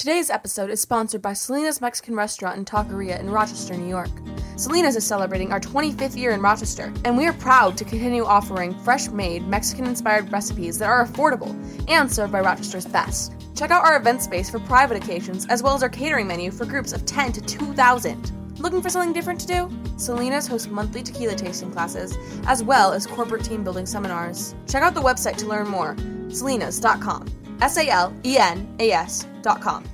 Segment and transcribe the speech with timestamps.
[0.00, 4.08] Today's episode is sponsored by Salena's Mexican Restaurant and Taqueria in Rochester, New York.
[4.56, 8.72] Salena's is celebrating our 25th year in Rochester, and we are proud to continue offering
[8.82, 11.54] fresh made, Mexican inspired recipes that are affordable
[11.90, 13.34] and served by Rochester's best.
[13.54, 16.64] Check out our event space for private occasions, as well as our catering menu for
[16.64, 18.58] groups of 10 to 2,000.
[18.58, 19.70] Looking for something different to do?
[19.98, 24.54] Salena's hosts monthly tequila tasting classes, as well as corporate team building seminars.
[24.66, 25.94] Check out the website to learn more
[26.28, 27.26] salenas.com.
[27.60, 29.89] S A L E N A S.com.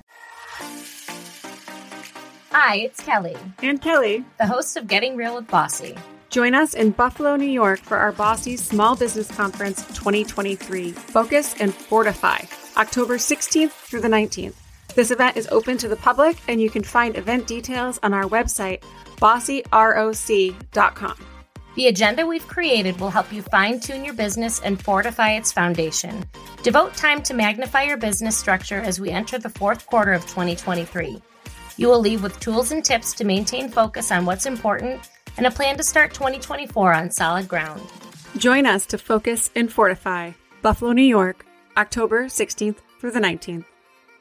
[2.58, 5.94] Hi, it's Kelly, and Kelly, the host of Getting Real with Bossy.
[6.30, 11.74] Join us in Buffalo, New York for our Bossy Small Business Conference 2023 Focus and
[11.74, 12.38] Fortify,
[12.78, 14.54] October 16th through the 19th.
[14.94, 18.24] This event is open to the public, and you can find event details on our
[18.24, 18.82] website,
[19.16, 21.16] bossyroc.com.
[21.74, 26.24] The agenda we've created will help you fine tune your business and fortify its foundation.
[26.62, 31.20] Devote time to magnify your business structure as we enter the fourth quarter of 2023.
[31.76, 35.50] You will leave with tools and tips to maintain focus on what's important and a
[35.50, 37.82] plan to start 2024 on solid ground.
[38.38, 41.44] Join us to focus and fortify Buffalo, New York,
[41.76, 43.64] October 16th through the 19th.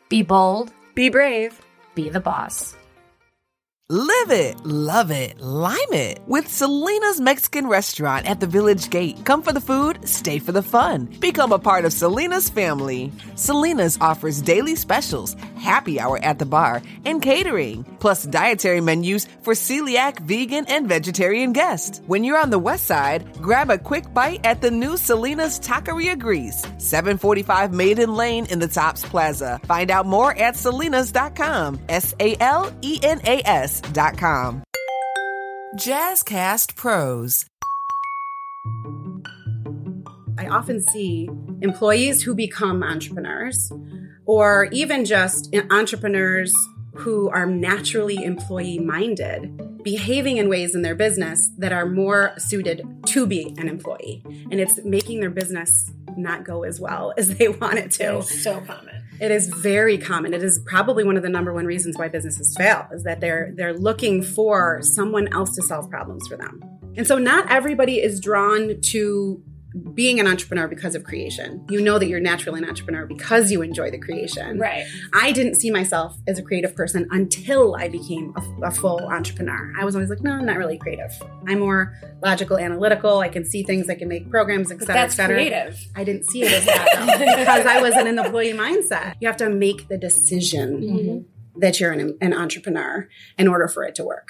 [0.09, 1.61] Be bold, be brave,
[1.95, 2.75] be the boss.
[3.91, 9.23] Live it, love it, lime it with Salena's Mexican Restaurant at the Village Gate.
[9.25, 11.05] Come for the food, stay for the fun.
[11.19, 13.11] Become a part of Salena's family.
[13.35, 19.53] Salena's offers daily specials, happy hour at the bar, and catering, plus dietary menus for
[19.53, 22.01] celiac, vegan, and vegetarian guests.
[22.07, 26.17] When you're on the west side, grab a quick bite at the new Salena's Taqueria
[26.17, 29.61] Greece, 745 Maiden Lane in the Tops Plaza.
[29.65, 31.81] Find out more at salenas.com.
[31.87, 34.63] S A L E N A S jazzcast.com.
[35.75, 37.45] Jazzcast Pros.
[40.37, 41.29] I often see
[41.61, 43.71] employees who become entrepreneurs,
[44.25, 46.53] or even just entrepreneurs
[46.95, 52.85] who are naturally employee minded, behaving in ways in their business that are more suited
[53.07, 54.21] to be an employee.
[54.51, 58.23] And it's making their business not go as well as they want it to.
[58.23, 58.94] so common.
[59.19, 60.33] It is very common.
[60.33, 63.51] It is probably one of the number one reasons why businesses fail is that they're
[63.55, 66.61] they're looking for someone else to solve problems for them.
[66.97, 69.43] And so not everybody is drawn to
[69.93, 71.65] being an entrepreneur because of creation.
[71.69, 74.57] You know that you're naturally an entrepreneur because you enjoy the creation.
[74.57, 74.85] Right.
[75.13, 79.73] I didn't see myself as a creative person until I became a, a full entrepreneur.
[79.77, 81.11] I was always like, no, I'm not really creative.
[81.47, 81.93] I'm more
[82.23, 83.19] logical, analytical.
[83.19, 83.89] I can see things.
[83.89, 85.35] I can make programs, et cetera, that's et cetera.
[85.35, 85.79] creative.
[85.95, 89.15] I didn't see it as that because I was in an employee mindset.
[89.19, 90.81] You have to make the decision.
[90.81, 93.07] Mm-hmm that you're an, an, entrepreneur
[93.37, 94.27] in order for it to work.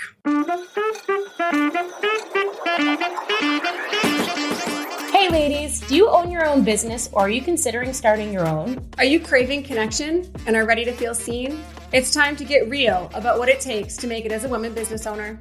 [5.16, 8.86] Hey, ladies, do you own your own business or are you considering starting your own?
[8.98, 11.64] Are you craving connection and are ready to feel seen?
[11.94, 14.74] It's time to get real about what it takes to make it as a woman
[14.74, 15.40] business owner.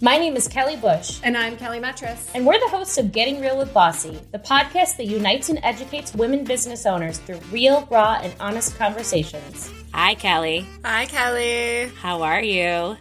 [0.00, 1.18] My name is Kelly Bush.
[1.24, 2.30] And I'm Kelly Metris.
[2.36, 6.14] And we're the hosts of Getting Real with Bossy, the podcast that unites and educates
[6.14, 9.72] women business owners through real, raw, and honest conversations.
[9.92, 10.64] Hi, Kelly.
[10.84, 11.90] Hi, Kelly.
[12.00, 12.96] How are you?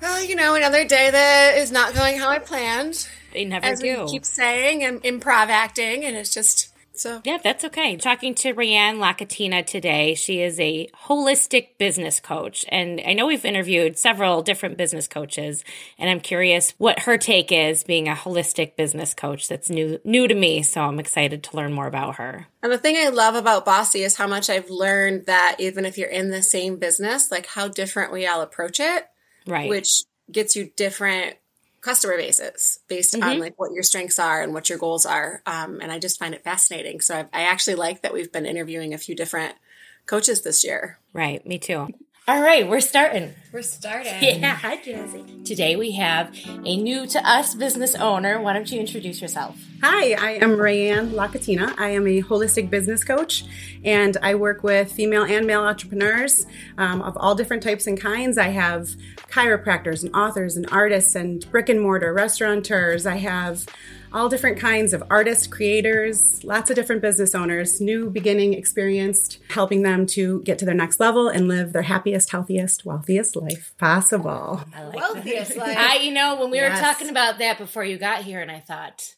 [0.00, 3.08] Well, you know, another day that is not going how I planned.
[3.36, 4.04] They never As do.
[4.04, 7.20] We keep saying and improv acting, and it's just so.
[7.22, 7.94] Yeah, that's okay.
[7.96, 10.14] Talking to Raeanne Lacatena today.
[10.14, 12.64] She is a holistic business coach.
[12.70, 15.64] And I know we've interviewed several different business coaches,
[15.98, 20.26] and I'm curious what her take is being a holistic business coach that's new new
[20.26, 20.62] to me.
[20.62, 22.46] So I'm excited to learn more about her.
[22.62, 25.98] And the thing I love about Bossy is how much I've learned that even if
[25.98, 29.04] you're in the same business, like how different we all approach it.
[29.46, 29.68] Right.
[29.68, 29.90] Which
[30.32, 31.36] gets you different
[31.86, 33.22] customer bases based mm-hmm.
[33.22, 35.40] on like what your strengths are and what your goals are.
[35.46, 37.00] Um, and I just find it fascinating.
[37.00, 39.54] So I've, I actually like that we've been interviewing a few different
[40.04, 40.98] coaches this year.
[41.12, 41.46] Right.
[41.46, 41.88] Me too.
[42.28, 43.32] All right, we're starting.
[43.52, 44.12] We're starting.
[44.20, 45.44] Yeah, hi, Jazzy.
[45.44, 48.40] Today we have a new to us business owner.
[48.40, 49.56] Why don't you introduce yourself?
[49.80, 51.72] Hi, I am Raeanne Lacatena.
[51.78, 53.44] I am a holistic business coach,
[53.84, 58.38] and I work with female and male entrepreneurs um, of all different types and kinds.
[58.38, 58.96] I have
[59.30, 63.06] chiropractors and authors and artists and brick and mortar restaurateurs.
[63.06, 63.66] I have
[64.12, 69.82] all different kinds of artists, creators, lots of different business owners, new, beginning, experienced, helping
[69.82, 74.62] them to get to their next level and live their happiest, healthiest, wealthiest life possible.
[74.74, 75.76] I like wealthiest life.
[75.78, 76.78] I, you know, when we yes.
[76.78, 79.14] were talking about that before you got here, and I thought,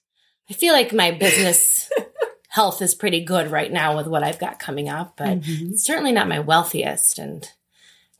[0.50, 1.90] I feel like my business
[2.49, 5.75] health is pretty good right now with what I've got coming up, but mm-hmm.
[5.76, 7.19] certainly not my wealthiest.
[7.19, 7.49] And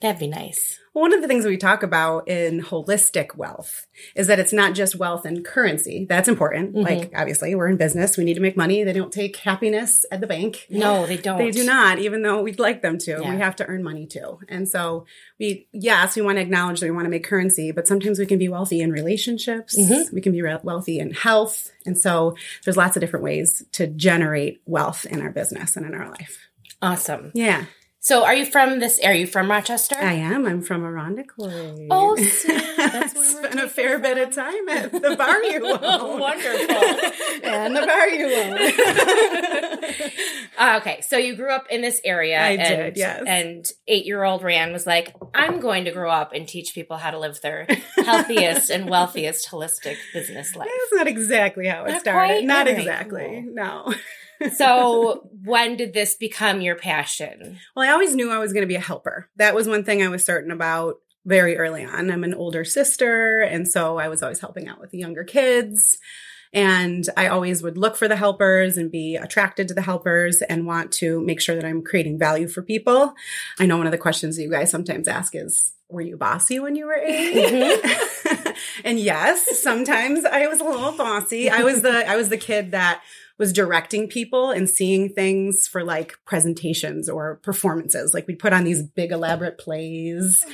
[0.01, 0.79] That'd be nice.
[0.99, 3.87] One of the things we talk about in holistic wealth
[4.17, 6.07] is that it's not just wealth and currency.
[6.09, 6.75] That's important.
[6.75, 6.83] Mhm.
[6.85, 8.17] Like, obviously, we're in business.
[8.17, 8.83] We need to make money.
[8.85, 10.67] They don't take happiness at the bank.
[10.69, 11.39] No, they don't.
[11.39, 13.13] They do not, even though we'd like them to.
[13.23, 13.31] Yeah.
[13.33, 14.39] We have to earn money too.
[14.49, 15.07] And so
[15.39, 18.27] we, yes, we want to acknowledge that we want to make currency, but sometimes we
[18.27, 19.79] can be wealthy in relationships.
[19.79, 20.13] Mhm.
[20.13, 21.71] We can be re- wealthy in health.
[21.87, 22.35] And so
[22.65, 26.49] there's lots of different ways to generate wealth in our business and in our life.
[26.83, 27.31] Awesome.
[27.35, 27.65] Yeah,
[28.01, 29.01] So, are you from this?
[29.05, 29.97] Are you from Rochester?
[29.99, 30.47] I am.
[30.47, 31.89] I'm from Irondequoit.
[31.91, 36.21] Oh, see, that's where spent a fair bit of time at the bar you own.
[36.21, 36.77] Wonderful.
[37.43, 38.59] and the bar you own.
[40.57, 42.41] Uh, okay, so you grew up in this area.
[42.41, 43.25] I and, did, yes.
[43.27, 47.19] And eight-year-old Rand was like, "I'm going to grow up and teach people how to
[47.19, 47.67] live their
[47.97, 52.29] healthiest and wealthiest holistic business life." That's not exactly how it Not started.
[52.35, 52.45] quite?
[52.45, 53.45] Not exactly.
[53.45, 53.93] No.
[54.57, 57.59] So, when did this become your passion?
[57.75, 59.29] Well, I always knew I was going to be a helper.
[59.37, 62.11] That was one thing I was certain about very early on.
[62.11, 65.99] I'm an older sister, and so I was always helping out with the younger kids.
[66.53, 70.67] And I always would look for the helpers and be attracted to the helpers and
[70.67, 73.15] want to make sure that I'm creating value for people.
[73.59, 76.59] I know one of the questions that you guys sometimes ask is, were you bossy
[76.59, 78.51] when you were 8 mm-hmm.
[78.85, 81.49] and yes, sometimes I was a little bossy.
[81.51, 83.03] I was the I was the kid that
[83.39, 88.13] was directing people and seeing things for like presentations or performances.
[88.13, 90.45] Like we'd put on these big elaborate plays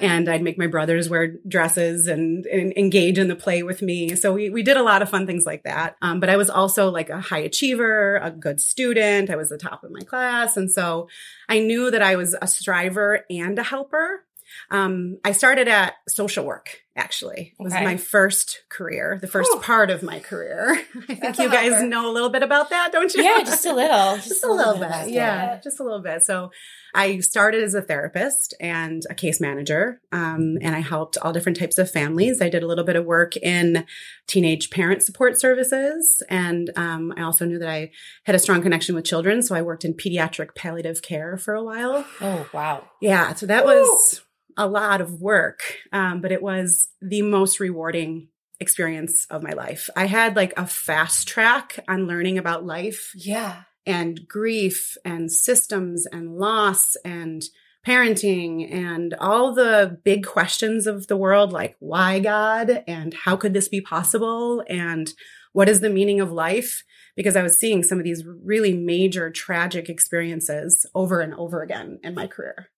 [0.00, 4.14] and I'd make my brothers wear dresses and, and engage in the play with me.
[4.14, 5.96] So we, we did a lot of fun things like that.
[6.00, 9.30] Um, but I was also like a high achiever, a good student.
[9.30, 10.56] I was the top of my class.
[10.56, 11.08] And so
[11.48, 14.24] I knew that I was a striver and a helper.
[14.70, 17.54] Um, I started at social work, actually.
[17.58, 17.84] It was Okay.
[17.84, 20.72] my first career, the first part of my career.
[20.96, 23.22] I think That's you guys know a little bit about that, don't you?
[23.22, 24.16] Yeah, just a little.
[24.22, 25.08] just a little bit.
[25.10, 26.22] Yeah, just a little bit.
[26.22, 26.50] So
[26.94, 31.58] I started as a therapist and a case manager, um, and I helped all different
[31.58, 32.42] types of families.
[32.42, 33.86] I did a little bit of work in
[34.26, 37.90] teenage parent support services, and um, I also knew that I
[38.24, 39.42] had a strong connection with children.
[39.42, 42.04] So I worked in pediatric palliative care for a while.
[42.20, 42.84] Oh, wow.
[43.00, 44.22] Yeah, so that was
[44.58, 45.62] a lot of work,
[45.92, 48.28] um, but it was the most rewarding
[48.60, 49.88] experience of my life.
[49.96, 53.62] I had like a fast track on learning about life Yeah.
[53.86, 57.42] and grief and systems and loss and
[57.86, 63.54] parenting and all the big questions of the world like why God and how could
[63.54, 65.14] this be possible and
[65.52, 66.82] what is the meaning of life
[67.16, 71.98] because I was seeing some of these really major tragic experiences over and over again
[72.02, 72.68] in my career.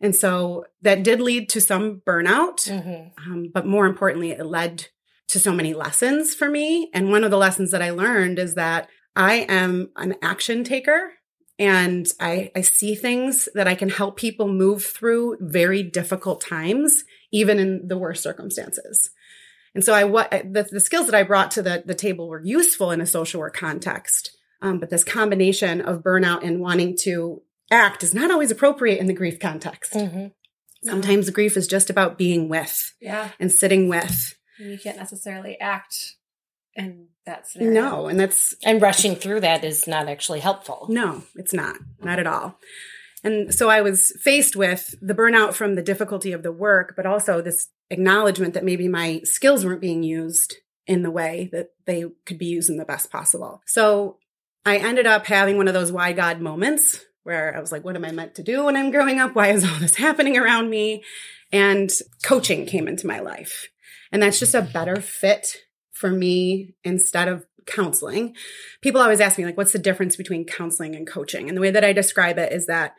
[0.00, 2.68] And so that did lead to some burnout.
[2.68, 4.88] hmm Um, but more importantly, it led
[5.28, 6.90] to so many lessons for me.
[6.94, 11.12] And one of the lessons that I learned is that I am an action taker
[11.58, 17.04] and I, I see things that I can help people move through very difficult times,
[17.32, 19.10] even in the worst circumstances.
[19.74, 22.42] And so I what the, the skills that I brought to the, the table were
[22.42, 24.36] useful in a social work context.
[24.62, 29.06] Um, but this combination of burnout and wanting to act is not always appropriate in
[29.06, 29.94] the grief context.
[29.94, 30.26] hmm
[30.84, 33.30] Sometimes grief is just about being with Yeah.
[33.40, 34.34] and sitting with.
[34.58, 36.14] You can't necessarily act
[36.74, 37.72] in that scenario.
[37.80, 40.86] No, and that's And rushing through that is not actually helpful.
[40.88, 42.58] no, it's not, not at all.
[43.24, 47.06] And so I was faced with the burnout from the difficulty of the work, but
[47.06, 50.54] also this acknowledgement that maybe my skills weren't being used
[50.86, 53.60] in the way that they could be used in the best possible.
[53.66, 54.18] So
[54.64, 57.96] I ended up having one of those why God moments where I was like, what
[57.96, 59.34] am I meant to do when I'm growing up?
[59.34, 61.02] Why is all this happening around me?
[61.52, 61.90] And
[62.22, 63.68] coaching came into my life.
[64.12, 65.56] And that's just a better fit
[65.92, 68.36] for me instead of counseling.
[68.80, 71.48] People always ask me, like, what's the difference between counseling and coaching?
[71.48, 72.94] And the way that I describe it is that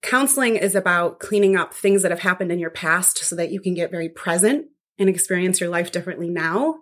[0.00, 3.60] counseling is about cleaning up things that have happened in your past so that you
[3.60, 6.76] can get very present and experience your life differently now.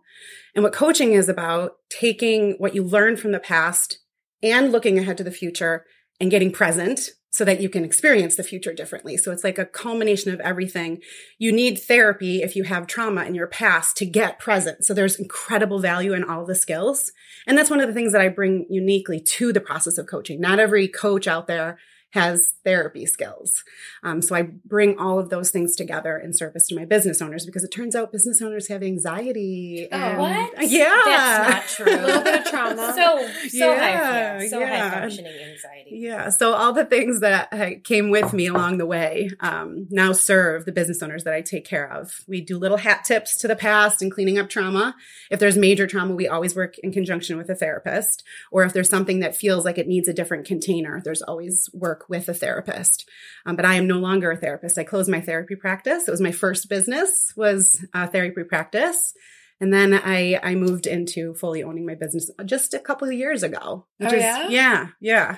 [0.55, 3.99] And what coaching is about taking what you learned from the past
[4.45, 5.85] and looking ahead to the future
[6.23, 9.17] and getting present so that you can experience the future differently.
[9.17, 11.01] So it's like a culmination of everything.
[11.37, 14.85] You need therapy if you have trauma in your past to get present.
[14.85, 17.11] So there's incredible value in all the skills.
[17.45, 20.41] And that's one of the things that I bring uniquely to the process of coaching.
[20.41, 21.79] Not every coach out there
[22.13, 23.65] has therapy skills.
[24.03, 27.45] Um, so I bring all of those things together in service to my business owners
[27.47, 29.89] because it turns out business owners have anxiety.
[29.91, 30.53] Oh, and- What?
[30.71, 31.03] Yeah.
[31.05, 31.95] That's not true.
[31.95, 32.93] A little bit of trauma.
[32.95, 35.91] So, so Yeah, high, so high functioning anxiety.
[35.91, 36.29] Yeah.
[36.31, 37.51] So all the things that
[37.85, 41.65] came with me along the way um, now serve the business owners that I take
[41.65, 42.21] care of.
[42.29, 44.95] We do little hat tips to the past and cleaning up trauma.
[45.31, 48.23] If there's major trauma, we always work in conjunction with a therapist.
[48.51, 52.02] Or if there's something that feels like it needs a different container, there's always work
[52.03, 53.09] work with a therapist.
[53.47, 54.79] Um, but I am no longer a therapist.
[54.79, 56.09] I closed my therapy practice.
[56.09, 59.15] It was my first business was a therapy practice.
[59.61, 63.43] And then I, I moved into fully owning my business just a couple of years
[63.43, 63.87] ago.
[63.99, 64.49] Which oh, is, yeah?
[64.49, 64.87] Yeah.
[65.01, 65.37] Yeah.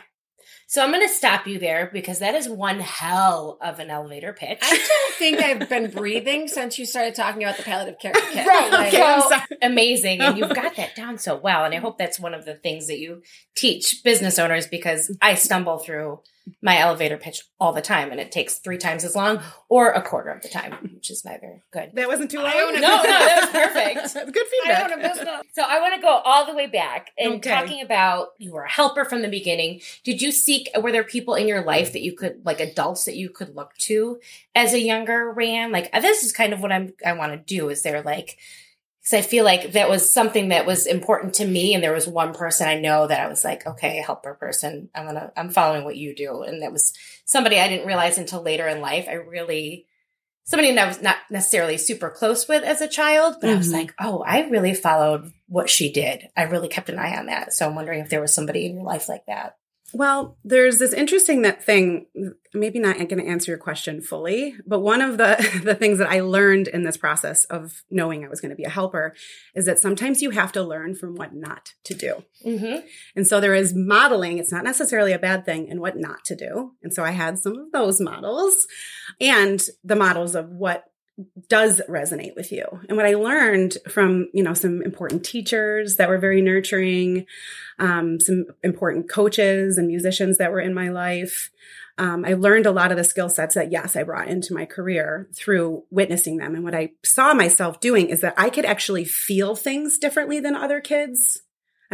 [0.66, 4.32] So I'm going to stop you there because that is one hell of an elevator
[4.32, 4.60] pitch.
[4.62, 8.46] I don't think I've been breathing since you started talking about the palliative care kit.
[8.46, 8.72] right.
[8.72, 10.20] Like, so amazing.
[10.20, 11.64] And you've got that down so well.
[11.64, 13.22] And I hope that's one of the things that you
[13.54, 16.20] teach business owners because I stumble through
[16.60, 20.02] my elevator pitch all the time and it takes three times as long or a
[20.02, 21.90] quarter of the time, which is neither good.
[21.94, 22.52] That wasn't too long.
[22.52, 24.14] no, no, that was perfect.
[24.32, 24.92] good feedback.
[24.92, 27.50] I so I want to go all the way back and okay.
[27.50, 29.80] talking about you were a helper from the beginning.
[30.04, 33.16] Did you seek, were there people in your life that you could, like adults that
[33.16, 34.20] you could look to
[34.54, 35.72] as a younger Ran?
[35.72, 37.68] Like, this is kind of what I'm, I want to do.
[37.70, 38.38] Is there like,
[39.04, 41.74] because I feel like that was something that was important to me.
[41.74, 44.88] And there was one person I know that I was like, okay, helper person.
[44.94, 46.40] I'm gonna, I'm following what you do.
[46.42, 46.94] And that was
[47.26, 49.04] somebody I didn't realize until later in life.
[49.06, 49.84] I really,
[50.44, 53.56] somebody that I was not necessarily super close with as a child, but mm-hmm.
[53.56, 53.76] I was mm-hmm.
[53.76, 56.30] like, oh, I really followed what she did.
[56.34, 57.52] I really kept an eye on that.
[57.52, 59.58] So I'm wondering if there was somebody in your life like that.
[59.94, 62.06] Well, there's this interesting that thing.
[62.52, 66.10] Maybe not going to answer your question fully, but one of the the things that
[66.10, 69.14] I learned in this process of knowing I was going to be a helper
[69.54, 72.24] is that sometimes you have to learn from what not to do.
[72.44, 72.86] Mm-hmm.
[73.14, 74.38] And so there is modeling.
[74.38, 76.72] It's not necessarily a bad thing, and what not to do.
[76.82, 78.66] And so I had some of those models,
[79.20, 80.84] and the models of what
[81.48, 82.64] does resonate with you.
[82.88, 87.26] And what I learned from, you know, some important teachers that were very nurturing,
[87.78, 91.50] um, some important coaches and musicians that were in my life.
[91.96, 94.66] Um, I learned a lot of the skill sets that, yes, I brought into my
[94.66, 96.56] career through witnessing them.
[96.56, 100.56] And what I saw myself doing is that I could actually feel things differently than
[100.56, 101.43] other kids.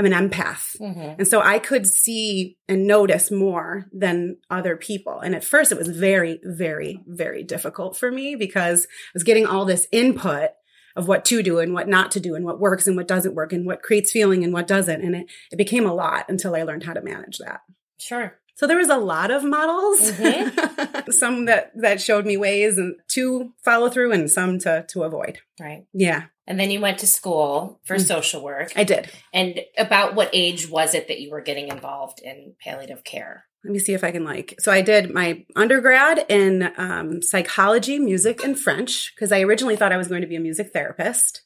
[0.01, 0.79] I'm an empath.
[0.79, 1.17] Mm-hmm.
[1.19, 5.21] And so I could see and notice more than other people.
[5.21, 9.47] And at first it was very, very, very difficult for me because I was getting
[9.47, 10.51] all this input
[10.97, 13.35] of what to do and what not to do and what works and what doesn't
[13.35, 15.03] work and what creates feeling and what doesn't.
[15.03, 17.61] And it, it became a lot until I learned how to manage that.
[17.99, 18.39] Sure.
[18.55, 21.11] So there was a lot of models, mm-hmm.
[21.13, 25.41] some that that showed me ways and to follow through and some to to avoid.
[25.59, 25.85] Right.
[25.93, 26.25] Yeah.
[26.51, 28.07] And then you went to school for mm-hmm.
[28.07, 28.73] social work.
[28.75, 29.09] I did.
[29.33, 33.45] And about what age was it that you were getting involved in palliative care?
[33.65, 34.57] Let me see if I can like.
[34.59, 39.93] So I did my undergrad in um, psychology, music, and French because I originally thought
[39.93, 41.43] I was going to be a music therapist.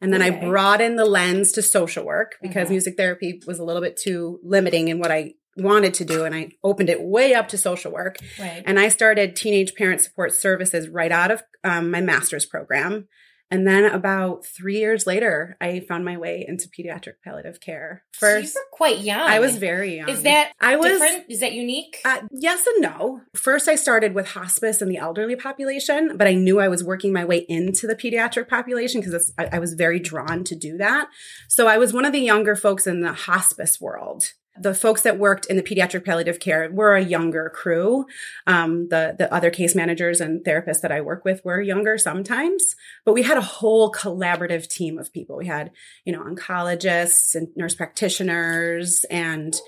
[0.00, 0.36] And then okay.
[0.36, 2.72] I brought in the lens to social work because mm-hmm.
[2.72, 6.34] music therapy was a little bit too limiting in what I wanted to do and
[6.34, 8.16] I opened it way up to social work.
[8.40, 8.64] Right.
[8.66, 13.06] And I started teenage parent support services right out of um, my master's program.
[13.50, 18.04] And then about three years later, I found my way into pediatric palliative care.
[18.12, 19.20] First, so you were quite young.
[19.20, 20.08] I was very young.
[20.08, 21.24] Is that I was different?
[21.30, 21.98] Is that unique?
[22.04, 23.22] Uh, yes and no.
[23.34, 27.12] First, I started with hospice and the elderly population, but I knew I was working
[27.12, 31.08] my way into the pediatric population because I, I was very drawn to do that.
[31.48, 35.18] So I was one of the younger folks in the hospice world the folks that
[35.18, 38.06] worked in the pediatric palliative care were a younger crew.
[38.46, 42.74] Um, the the other case managers and therapists that I work with were younger sometimes,
[43.04, 45.36] but we had a whole collaborative team of people.
[45.36, 45.70] We had
[46.04, 49.58] you know oncologists and nurse practitioners and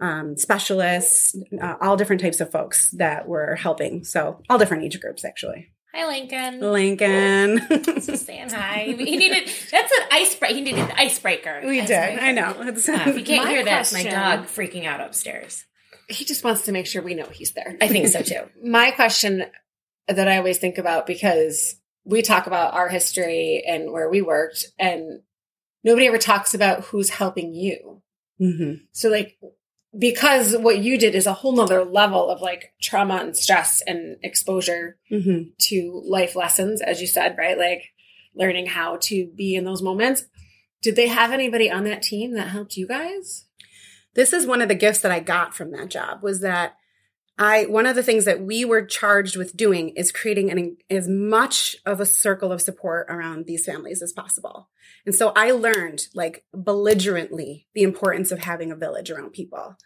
[0.00, 4.04] um, specialists, uh, all different types of folks that were helping.
[4.04, 5.70] So all different age groups actually.
[5.96, 6.60] Hi, Lincoln.
[6.60, 7.60] Lincoln.
[7.84, 8.94] Just saying hi.
[8.98, 10.54] He needed that's an icebreaker.
[10.54, 11.62] He needed an icebreaker.
[11.64, 12.10] We icebreaker.
[12.10, 12.18] did.
[12.18, 12.48] I know.
[12.48, 15.64] Uh, if you can't my hear that, my dog freaking out upstairs.
[16.10, 17.78] He just wants to make sure we know he's there.
[17.80, 18.42] I think so too.
[18.62, 19.44] my question
[20.06, 24.66] that I always think about because we talk about our history and where we worked,
[24.78, 25.22] and
[25.82, 28.02] nobody ever talks about who's helping you.
[28.38, 28.84] Mm-hmm.
[28.92, 29.38] So, like,
[29.98, 34.16] because what you did is a whole nother level of like trauma and stress and
[34.22, 35.50] exposure mm-hmm.
[35.58, 37.58] to life lessons, as you said, right?
[37.58, 37.92] Like
[38.34, 40.24] learning how to be in those moments.
[40.82, 43.46] Did they have anybody on that team that helped you guys?
[44.14, 46.76] This is one of the gifts that I got from that job was that
[47.38, 51.06] I one of the things that we were charged with doing is creating an as
[51.06, 54.68] much of a circle of support around these families as possible.
[55.04, 59.76] And so I learned like belligerently the importance of having a village around people.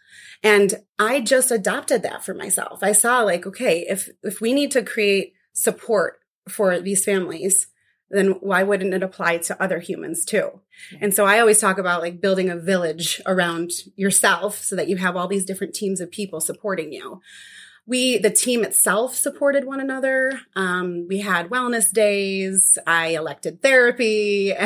[0.41, 2.83] And I just adopted that for myself.
[2.83, 7.67] I saw like okay, if if we need to create support for these families,
[8.11, 10.59] then why wouldn't it apply to other humans too?
[10.99, 14.97] And so I always talk about like building a village around yourself so that you
[14.97, 17.21] have all these different teams of people supporting you.
[17.87, 20.39] we the team itself supported one another.
[20.55, 22.77] Um, we had wellness days.
[22.85, 24.53] I elected therapy.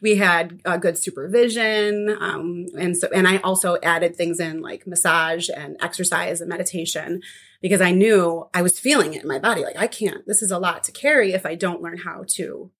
[0.00, 2.16] We had uh, good supervision.
[2.20, 7.22] Um, and so and i also added things in like massage and exercise and meditation
[7.64, 10.50] because i knew i was feeling it in my body like i can't this is
[10.50, 12.70] a lot to carry if i don't learn how to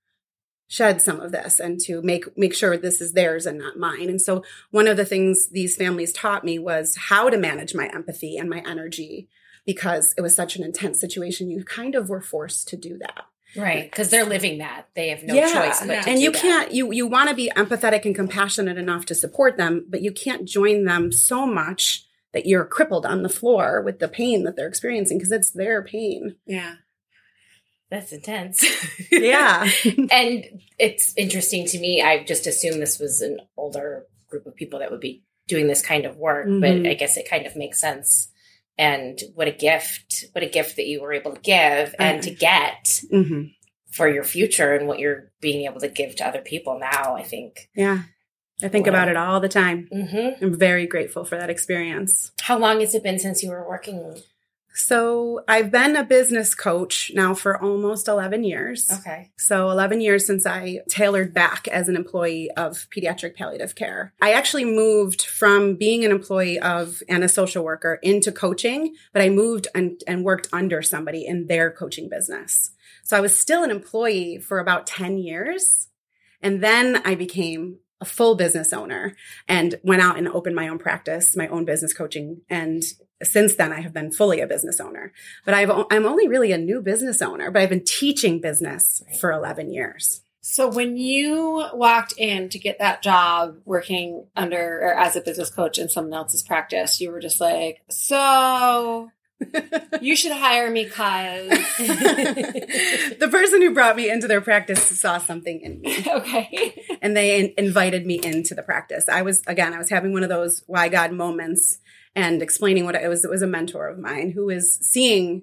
[0.69, 4.09] shed some of this and to make make sure this is theirs and not mine.
[4.09, 7.87] And so one of the things these families taught me was how to manage my
[7.95, 9.29] empathy and my energy
[9.67, 11.51] because it was such an intense situation.
[11.51, 13.25] You kind of were forced to do that.
[13.57, 14.89] Right, because they're living that.
[14.97, 15.53] They have no yeah.
[15.53, 16.43] choice but And you that.
[16.43, 20.11] can't you you want to be empathetic and compassionate enough to support them, but you
[20.11, 24.57] can't join them so much that you're crippled on the floor with the pain that
[24.57, 26.37] they're experiencing because it's their pain.
[26.47, 26.75] Yeah
[27.95, 28.65] that's intense.
[29.11, 29.71] yeah.
[30.11, 30.45] and
[30.79, 32.03] it's interesting to me.
[32.03, 35.83] I just assumed this was an older group of people that would be doing this
[35.83, 36.61] kind of work, mm-hmm.
[36.61, 38.29] but I guess it kind of makes sense.
[38.77, 42.31] And what a gift, what a gift that you were able to give and to
[42.31, 43.45] get mm-hmm.
[43.93, 47.23] for your future and what you're being able to give to other people now, I
[47.23, 47.69] think.
[47.77, 48.03] Yeah.
[48.63, 49.89] I think about it all the time.
[49.93, 50.45] Mm-hmm.
[50.45, 52.33] I'm very grateful for that experience.
[52.41, 54.23] How long has it been since you were working
[54.77, 58.91] so I've been a business coach now for almost 11 years.
[58.91, 59.31] Okay.
[59.39, 64.13] So 11 years since I tailored back as an employee of pediatric palliative care.
[64.21, 69.23] I actually moved from being an employee of and a social worker into coaching, but
[69.23, 72.73] I moved and, and worked under somebody in their coaching business.
[73.05, 75.89] So I was still an employee for about 10 years.
[76.43, 79.17] And then I became a full business owner
[79.49, 82.43] and went out and opened my own practice, my own business coaching.
[82.51, 82.83] And
[83.23, 85.13] since then, I have been fully a business owner.
[85.45, 89.33] But I've, I'm only really a new business owner, but I've been teaching business for
[89.33, 90.23] 11 years.
[90.47, 95.49] So when you walked in to get that job working under or as a business
[95.49, 99.11] coach in someone else's practice, you were just like, so
[100.01, 101.49] you should hire me cause
[101.79, 106.05] the person who brought me into their practice saw something in me.
[106.15, 106.99] Okay.
[107.03, 109.09] And they in- invited me into the practice.
[109.09, 111.79] I was again, I was having one of those why God moments
[112.15, 113.25] and explaining what it was.
[113.25, 115.43] It was a mentor of mine who was seeing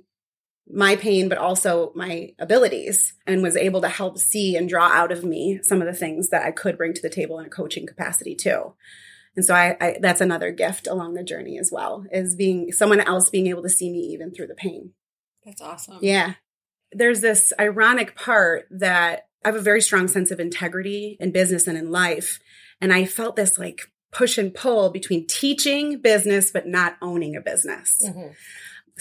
[0.73, 5.11] my pain, but also my abilities and was able to help see and draw out
[5.11, 7.49] of me some of the things that I could bring to the table in a
[7.49, 8.73] coaching capacity too.
[9.35, 12.99] And so I, I, that's another gift along the journey as well is being someone
[12.99, 14.91] else being able to see me even through the pain.
[15.45, 15.99] That's awesome.
[16.01, 16.33] Yeah.
[16.91, 21.67] There's this ironic part that I have a very strong sense of integrity in business
[21.67, 22.39] and in life.
[22.81, 27.41] And I felt this like push and pull between teaching business, but not owning a
[27.41, 28.01] business.
[28.05, 28.33] Mm-hmm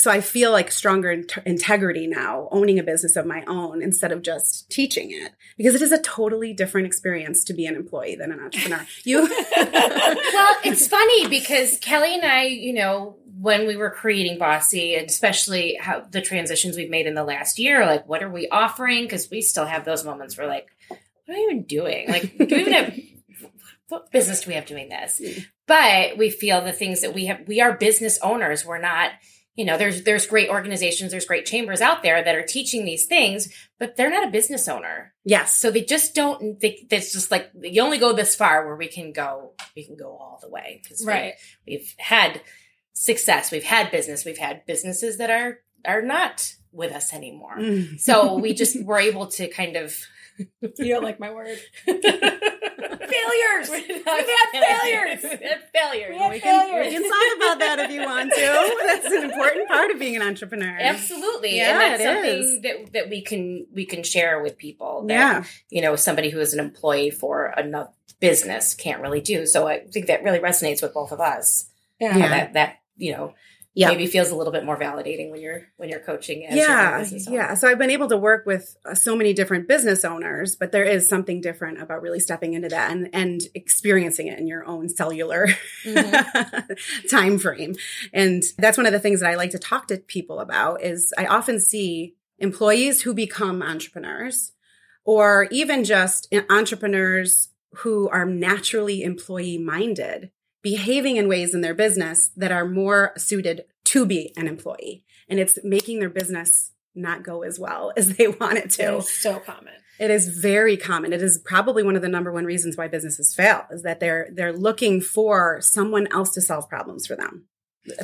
[0.01, 4.13] so I feel like stronger in- integrity now, owning a business of my own instead
[4.13, 8.17] of just teaching it, because it is a totally different experience to be an employee
[8.17, 8.87] than an entrepreneur.
[9.05, 9.23] You,
[9.57, 15.09] well, it's funny because Kelly and I, you know, when we were creating Bossy, and
[15.09, 19.05] especially how the transitions we've made in the last year, like what are we offering?
[19.05, 22.09] Because we still have those moments where, like, what are we even doing?
[22.09, 22.95] Like, do we even have
[23.89, 25.21] what business do we have doing this?
[25.23, 25.47] Mm.
[25.67, 28.65] But we feel the things that we have, we are business owners.
[28.65, 29.13] We're not
[29.57, 33.07] you know there's there's great organizations there's great chambers out there that are teaching these
[33.07, 35.15] things but they're not a business owner.
[35.25, 35.55] Yes.
[35.57, 38.89] So they just don't they it's just like you only go this far where we
[38.89, 41.35] can go we can go all the way because right.
[41.67, 42.43] we, we've had
[42.93, 47.57] success we've had business we've had businesses that are are not with us anymore.
[47.59, 47.99] Mm.
[47.99, 49.97] so we just were able to kind of
[50.79, 51.59] you don't like my word
[53.11, 53.71] failures.
[53.71, 55.23] We've had failures.
[55.23, 56.17] Had failures.
[56.19, 56.87] We, we, can, failures.
[56.87, 58.77] we can talk about that if you want to.
[58.87, 60.77] That's an important part of being an entrepreneur.
[60.81, 61.57] Absolutely.
[61.57, 65.45] Yeah, and that's something that, that we can we can share with people that yeah.
[65.71, 69.47] you know, somebody who is an employee for another business can't really do.
[69.47, 71.71] So I think that really resonates with both of us.
[72.01, 72.17] Yeah.
[72.19, 73.35] That that, you know,
[73.75, 73.89] yeah.
[73.89, 77.69] maybe feels a little bit more validating when you're when you're coaching yeah yeah so
[77.69, 81.09] i've been able to work with uh, so many different business owners but there is
[81.09, 85.49] something different about really stepping into that and and experiencing it in your own cellular
[85.85, 86.73] mm-hmm.
[87.11, 87.75] time frame
[88.13, 91.13] and that's one of the things that i like to talk to people about is
[91.17, 94.53] i often see employees who become entrepreneurs
[95.05, 100.31] or even just entrepreneurs who are naturally employee minded
[100.63, 105.05] behaving in ways in their business that are more suited to be an employee.
[105.29, 108.97] And it's making their business not go as well as they want it to.
[108.97, 109.75] It so common.
[109.99, 111.13] It is very common.
[111.13, 114.31] It is probably one of the number one reasons why businesses fail is that they're
[114.33, 117.45] they're looking for someone else to solve problems for them.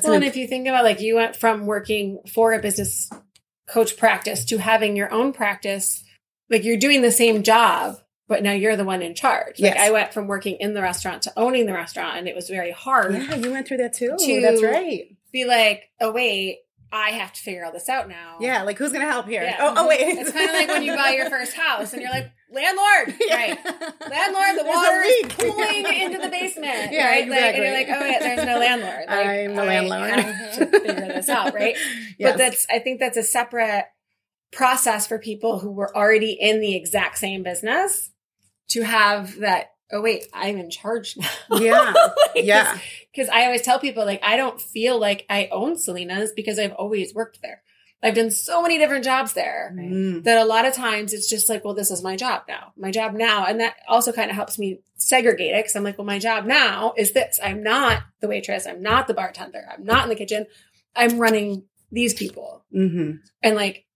[0.04, 3.08] well, and if you think about like you went from working for a business
[3.66, 6.04] coach practice to having your own practice,
[6.50, 7.96] like you're doing the same job,
[8.28, 9.60] but now you're the one in charge.
[9.60, 9.88] Like yes.
[9.88, 12.72] I went from working in the restaurant to owning the restaurant and it was very
[12.72, 13.14] hard.
[13.14, 14.16] Yeah, you went through that too.
[14.18, 15.16] To That's right.
[15.32, 16.60] Be like, oh wait,
[16.92, 18.36] I have to figure all this out now.
[18.40, 19.42] Yeah, like who's gonna help here?
[19.42, 19.56] Yeah.
[19.60, 20.00] Oh, oh, wait.
[20.18, 23.58] It's kind of like when you buy your first house and you're like, landlord, right?
[23.64, 26.92] Landlord, the There's water is pooling into the basement.
[26.92, 27.28] Yeah, right?
[27.28, 29.04] Like, and you're like, oh yeah, there's no landlord.
[29.08, 30.00] Like, I'm the landlord.
[30.00, 31.76] I have to figure this out, right?
[32.18, 32.32] Yes.
[32.32, 33.84] But that's I think that's a separate
[34.50, 38.10] process for people who were already in the exact same business
[38.70, 39.72] to have that.
[39.92, 41.28] Oh wait, I'm in charge now.
[41.60, 41.94] Yeah.
[42.34, 42.78] Yeah.
[43.12, 46.72] Because I always tell people like I don't feel like I own Salena's because I've
[46.72, 47.62] always worked there.
[48.02, 50.22] I've done so many different jobs there Mm.
[50.24, 52.90] that a lot of times it's just like, well, this is my job now, my
[52.90, 53.46] job now.
[53.46, 56.44] And that also kind of helps me segregate it because I'm like, well, my job
[56.44, 57.40] now is this.
[57.42, 58.66] I'm not the waitress.
[58.66, 59.62] I'm not the bartender.
[59.72, 60.46] I'm not in the kitchen.
[60.94, 62.64] I'm running these people.
[62.70, 63.86] hmm And like,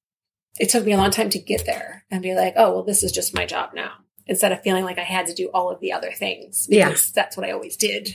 [0.59, 3.03] it took me a long time to get there and be like, oh, well, this
[3.03, 3.93] is just my job now.
[4.31, 6.69] Instead of feeling like I had to do all of the other things.
[6.71, 6.87] Yeah.
[6.89, 8.15] Because that's what I always did.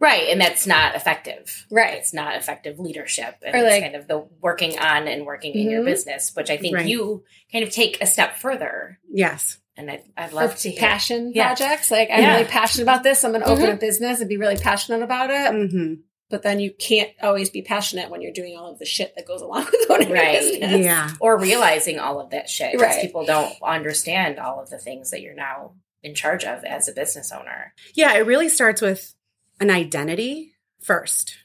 [0.00, 0.24] Right.
[0.30, 1.64] And that's not effective.
[1.70, 1.94] Right.
[1.96, 3.36] It's not effective leadership.
[3.40, 5.86] And Or it's like- kind of the working on and working in your Mhm.
[5.86, 6.86] business, which I think Right.
[6.88, 8.98] you kind of take a step further.
[9.08, 9.58] Yes.
[9.76, 10.80] And I'd, I'd For love to hear.
[10.80, 11.54] passion Yeah.
[11.54, 11.90] projects.
[11.90, 12.34] Like, I'm Yeah.
[12.34, 13.22] really passionate about this.
[13.24, 13.74] I'm going to open Mhm.
[13.74, 15.52] a business and be really passionate about it.
[15.70, 15.94] hmm
[16.34, 19.24] but then you can't always be passionate when you're doing all of the shit that
[19.24, 20.34] goes along with owning Right.
[20.34, 20.84] a business.
[20.84, 21.12] Yeah.
[21.20, 22.72] Or realizing all of that shit.
[22.72, 23.00] 'cause Right.
[23.00, 26.92] People don't understand all of the things that you're now in charge of as a
[26.92, 27.72] business owner.
[27.94, 29.14] Yeah, it really starts with
[29.60, 31.36] an identity first.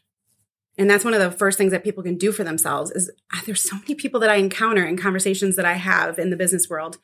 [0.76, 3.44] And that's one of the first things that people can do for themselves is ah,
[3.46, 6.68] there's so many people that I encounter in conversations that I have in the business
[6.68, 6.98] world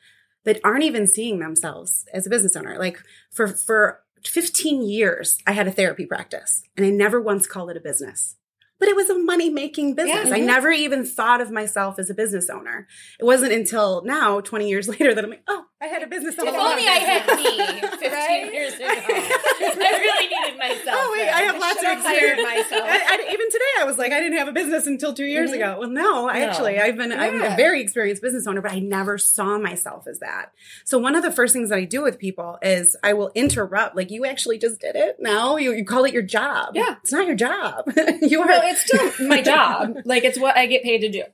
[0.44, 2.76] that aren't even seeing themselves as a business owner.
[2.78, 2.98] Like
[3.30, 7.76] for for 15 years I had a therapy practice and I never once called it
[7.76, 8.36] a business.
[8.78, 10.28] But it was a money making business.
[10.28, 10.34] Yeah.
[10.34, 10.46] I mm-hmm.
[10.46, 12.86] never even thought of myself as a business owner.
[13.18, 16.34] It wasn't until now, 20 years later, that I'm like, oh, I had a business.
[16.38, 18.52] If only I had me 15 Right?
[18.52, 18.86] years ago.
[18.88, 20.98] I really needed myself.
[21.00, 21.34] Oh wait, then.
[21.34, 22.70] I have lots of should have hired experience.
[22.70, 22.84] myself.
[22.88, 25.50] I, I- even today, I was like, I didn't have a business until two years
[25.50, 25.60] mm-hmm.
[25.60, 25.76] ago.
[25.80, 26.46] Well, no, I No.
[26.46, 30.20] actually, I've been, I'm a very experienced business owner, but I never saw myself as
[30.20, 30.52] that.
[30.84, 33.96] So one of the first things that I do with people is I will interrupt.
[33.96, 35.16] Like, you actually just did it.
[35.18, 36.74] Now you, you call it your job.
[36.74, 36.96] Yeah.
[37.02, 37.84] it's not your job.
[38.22, 38.46] you are.
[38.46, 39.96] Well, it's still my job.
[40.04, 41.24] Like it's what I get paid to do,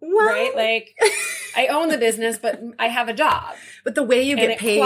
[0.00, 0.54] right?
[0.54, 0.96] Like
[1.56, 3.54] I own the business, but I have a job.
[3.84, 4.82] but the way you get paid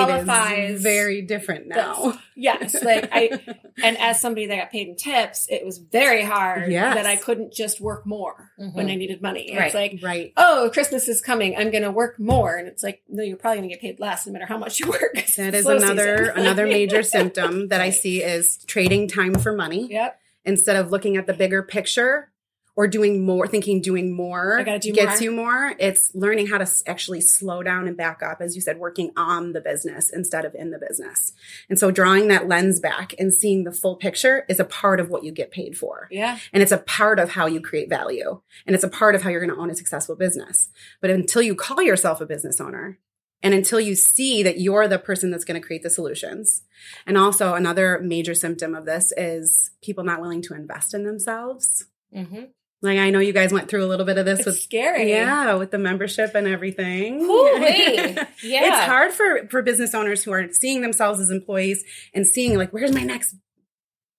[0.69, 2.19] is very different now.
[2.35, 3.39] Yes, like I,
[3.83, 6.95] and as somebody that got paid in tips, it was very hard Yes.
[6.95, 8.99] that I couldn't just work more when I mm-hmm.
[8.99, 9.55] needed money.
[9.57, 9.67] Right.
[9.67, 10.33] It's like, right.
[10.37, 11.57] oh, Christmas is coming.
[11.57, 14.01] I'm going to work more, and it's like, no, you're probably going to get paid
[14.01, 15.15] less no matter how much you work.
[15.37, 19.89] That is another another major symptom that I see is trading time for money.
[19.91, 20.19] Yep.
[20.47, 22.31] Instead of looking at the bigger picture
[22.77, 25.23] or doing more, thinking doing more do gets more.
[25.23, 25.75] you more.
[25.79, 29.53] It's learning how to actually slow down and back up, as you said, working on
[29.53, 31.33] the business instead of in the business.
[31.71, 35.09] And so drawing that lens back and seeing the full picture is a part of
[35.09, 36.07] what you get paid for.
[36.11, 36.39] Yeah.
[36.53, 38.43] And it's a part of how you create value.
[38.67, 40.69] And it's a part of how you're going to own a successful business.
[41.01, 42.99] But until you call yourself a business owner,
[43.43, 46.63] and until you see that you're the person that's going to create the solutions.
[47.07, 51.87] And also, another major symptom of this is people not willing to invest in themselves.
[52.15, 52.49] Mhm.
[52.83, 55.09] Like, I know you guys went through a little bit of this It's with scary.
[55.11, 57.21] yeah, with the membership and everything.
[57.21, 58.17] Hoo-wee.
[58.43, 58.67] Yeah.
[58.67, 62.73] It's hard for for business owners who are seeing themselves as employees and seeing like
[62.73, 63.35] where's my next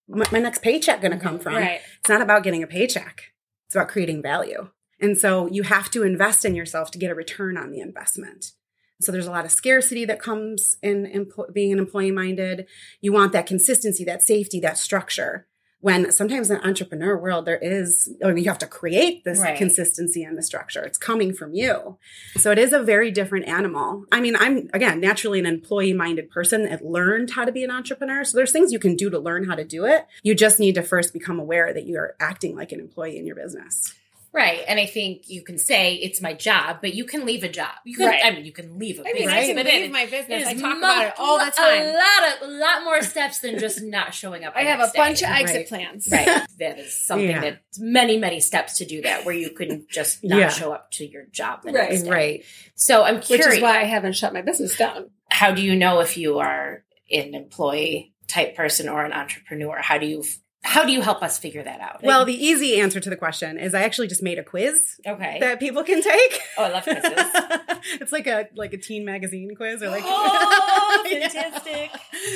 [0.09, 1.55] my, my next paycheck going to come from?
[1.55, 1.81] Right.
[1.99, 3.25] It's not about getting a paycheck.
[3.67, 4.69] It's about creating value.
[4.99, 8.53] And so you have to invest in yourself to get a return on the investment.
[8.99, 12.65] So there's a lot of scarcity that comes in empl- being an employee minded.
[13.01, 15.47] You want that consistency, that safety, that structure.
[15.79, 19.55] When sometimes in the entrepreneur world, there is, or you have to create this Right.
[19.55, 20.83] consistency and the structure.
[20.83, 21.99] It's coming from you.
[22.37, 24.05] So it is a very different animal.
[24.11, 27.69] I mean, I'm, again, naturally an employee minded person that learned how to be an
[27.69, 28.23] entrepreneur.
[28.23, 30.07] So there's things you can do to learn how to do it.
[30.23, 33.27] You just need to first become aware that you are acting like an employee in
[33.27, 33.93] your business.
[34.33, 34.61] Right.
[34.67, 37.71] And I think you can say it's my job, but you can leave a job.
[37.85, 38.21] You can, Right.
[38.23, 39.33] I mean, you can leave a I mean, business.
[39.33, 40.47] I can but leave it- my business.
[40.47, 41.81] I talk about it all the time.
[41.81, 44.53] A lot of, a lot more steps than just not showing up.
[44.55, 45.25] I have a bunch day.
[45.25, 45.67] of exit Right.
[45.67, 46.07] plans.
[46.11, 46.27] Right.
[46.59, 47.41] That is something Yeah.
[47.41, 50.49] that's many, many steps to do that where you couldn't just not Yeah.
[50.49, 51.89] show up to your job the Right.
[51.91, 52.09] next day.
[52.09, 52.43] Right.
[52.75, 53.53] So I'm Which curious.
[53.55, 55.11] is why I haven't shut my business down.
[55.29, 59.77] how do you know if you are an employee type person or an entrepreneur?
[59.81, 60.23] How do you
[60.67, 62.03] how do you help us figure that out?
[62.03, 65.37] Well, the easy answer to the question is I actually just made a quiz okay.
[65.39, 66.41] that people can take.
[66.57, 67.03] oh, I love quizzes.
[68.01, 71.29] it's like a like a teen magazine quiz or like Oh, Yeah.
[71.29, 71.91] fantastic.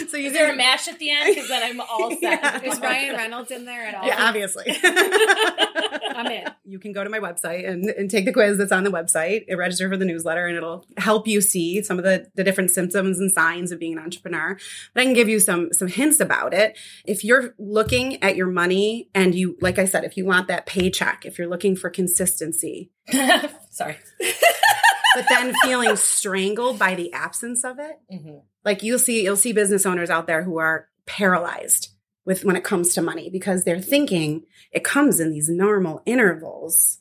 [0.09, 1.35] So you Is there a mash at the end?
[1.35, 2.21] Because then I'm all set.
[2.21, 2.61] Yeah.
[2.63, 4.05] Is Ryan Reynolds in there at all?
[4.07, 4.65] Yeah, obviously.
[4.83, 6.45] I'm in.
[6.65, 9.43] You can go to my website and, and take the quiz that's on the website,
[9.49, 12.71] and register for the newsletter, and it'll help you see some of the, the different
[12.71, 14.57] symptoms and signs of being an entrepreneur.
[14.93, 16.77] But I can give you some some hints about it.
[17.05, 20.65] If you're looking at your money and you, like I said, if you want that
[20.65, 22.91] paycheck, if you're looking for consistency,
[23.69, 23.97] sorry,
[25.15, 28.37] but then feeling strangled by the absence of it, mm-hmm.
[28.63, 31.89] like you'll see, you'll see business owners out there who are paralyzed
[32.25, 36.99] with when it comes to money because they're thinking it comes in these normal intervals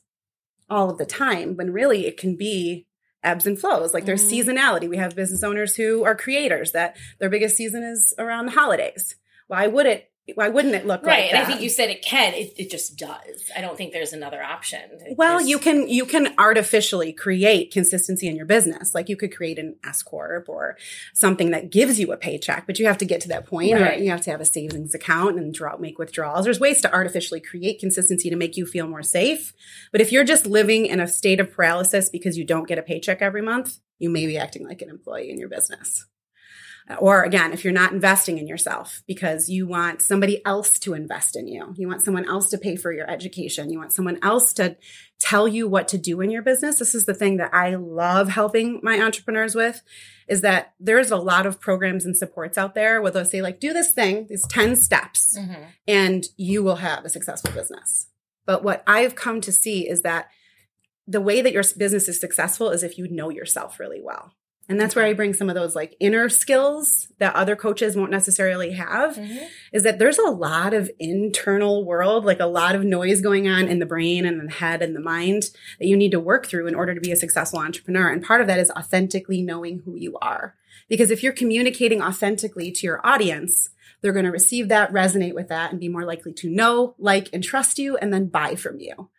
[0.68, 2.86] all of the time when really it can be
[3.22, 3.92] ebbs and flows.
[3.92, 4.50] Like there's mm-hmm.
[4.50, 4.88] seasonality.
[4.88, 9.16] We have business owners who are creators that their biggest season is around the holidays.
[9.48, 11.24] Why would it why wouldn't it look right?
[11.24, 12.34] Like and I think you said it can.
[12.34, 13.50] It, it just does.
[13.56, 14.80] I don't think there's another option.
[15.06, 15.48] It well, just...
[15.48, 18.94] you can you can artificially create consistency in your business.
[18.94, 20.76] Like you could create an S corp or
[21.14, 23.72] something that gives you a paycheck, but you have to get to that point.
[23.72, 23.98] Right.
[23.98, 26.44] Or you have to have a savings account and draw make withdrawals.
[26.44, 29.52] There's ways to artificially create consistency to make you feel more safe.
[29.92, 32.82] But if you're just living in a state of paralysis because you don't get a
[32.82, 36.06] paycheck every month, you may be acting like an employee in your business.
[36.98, 41.36] Or again, if you're not investing in yourself because you want somebody else to invest
[41.36, 44.52] in you, you want someone else to pay for your education, you want someone else
[44.54, 44.76] to
[45.20, 46.78] tell you what to do in your business.
[46.78, 49.82] This is the thing that I love helping my entrepreneurs with
[50.26, 53.60] is that there's a lot of programs and supports out there where they'll say like,
[53.60, 55.62] do this thing, these 10 steps, mm-hmm.
[55.86, 58.08] and you will have a successful business.
[58.46, 60.28] But what I've come to see is that
[61.06, 64.32] the way that your business is successful is if you know yourself really well.
[64.70, 68.12] And that's where I bring some of those like inner skills that other coaches won't
[68.12, 69.44] necessarily have mm-hmm.
[69.72, 73.66] is that there's a lot of internal world, like a lot of noise going on
[73.66, 76.68] in the brain and the head and the mind that you need to work through
[76.68, 78.10] in order to be a successful entrepreneur.
[78.10, 80.54] And part of that is authentically knowing who you are.
[80.88, 83.70] Because if you're communicating authentically to your audience,
[84.02, 87.28] they're going to receive that, resonate with that, and be more likely to know, like,
[87.32, 89.10] and trust you and then buy from you.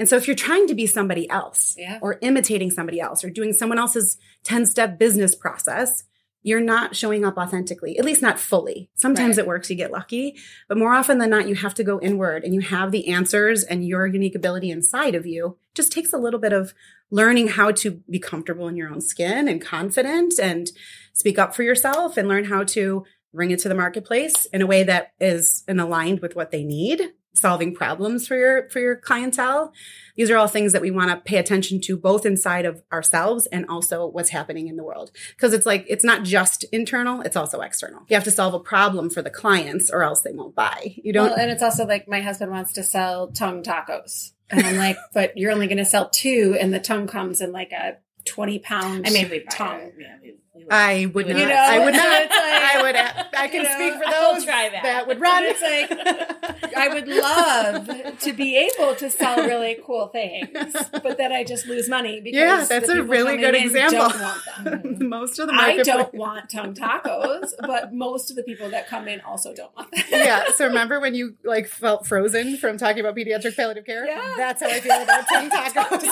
[0.00, 1.98] And so if you're trying to be somebody else yeah.
[2.00, 6.04] or imitating somebody else or doing someone else's 10 step business process,
[6.42, 8.88] you're not showing up authentically, at least not fully.
[8.94, 9.44] Sometimes right.
[9.44, 10.36] it works, you get lucky,
[10.68, 13.62] but more often than not, you have to go inward and you have the answers
[13.62, 15.58] and your unique ability inside of you.
[15.72, 16.72] It just takes a little bit of
[17.10, 20.70] learning how to be comfortable in your own skin and confident and
[21.12, 24.66] speak up for yourself and learn how to bring it to the marketplace in a
[24.66, 28.96] way that is and aligned with what they need solving problems for your for your
[28.96, 29.72] clientele.
[30.16, 33.46] These are all things that we want to pay attention to both inside of ourselves
[33.46, 35.10] and also what's happening in the world.
[35.30, 38.02] Because it's like it's not just internal it's also external.
[38.08, 40.94] You have to solve a problem for the clients or else they won't buy.
[40.96, 44.32] You don't well, and it's also like my husband wants to sell tongue tacos.
[44.50, 47.52] And i'm like but you're only going to sell two and the tongue comes in
[47.52, 50.34] like a 20 pound i mean we tongue yeah, we,
[50.70, 51.38] I would not.
[51.38, 52.06] You know, I would not.
[52.08, 52.96] Like, I would.
[53.40, 54.80] I can you know, speak for those that.
[54.82, 55.44] that would run.
[55.46, 60.50] It's like I would love to be able to sell really cool things,
[61.02, 64.10] but then I just lose money because yeah, that's a really good example.
[65.06, 69.08] most of the I don't want tongue tacos, but most of the people that come
[69.08, 70.04] in also don't want them.
[70.10, 70.50] yeah.
[70.54, 74.06] So remember when you like felt frozen from talking about pediatric palliative care?
[74.06, 74.34] Yeah.
[74.36, 76.02] That's how I feel about tongue tacos.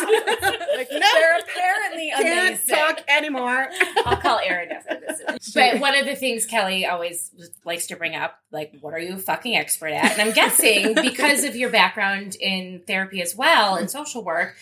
[0.76, 2.74] like no, they're apparently can't amazing.
[2.74, 3.68] talk anymore.
[4.04, 5.52] I'll call Erin after this.
[5.54, 7.30] But one of the things Kelly always
[7.64, 10.12] likes to bring up, like, what are you fucking expert at?
[10.12, 14.56] And I'm guessing because of your background in therapy as well and social work,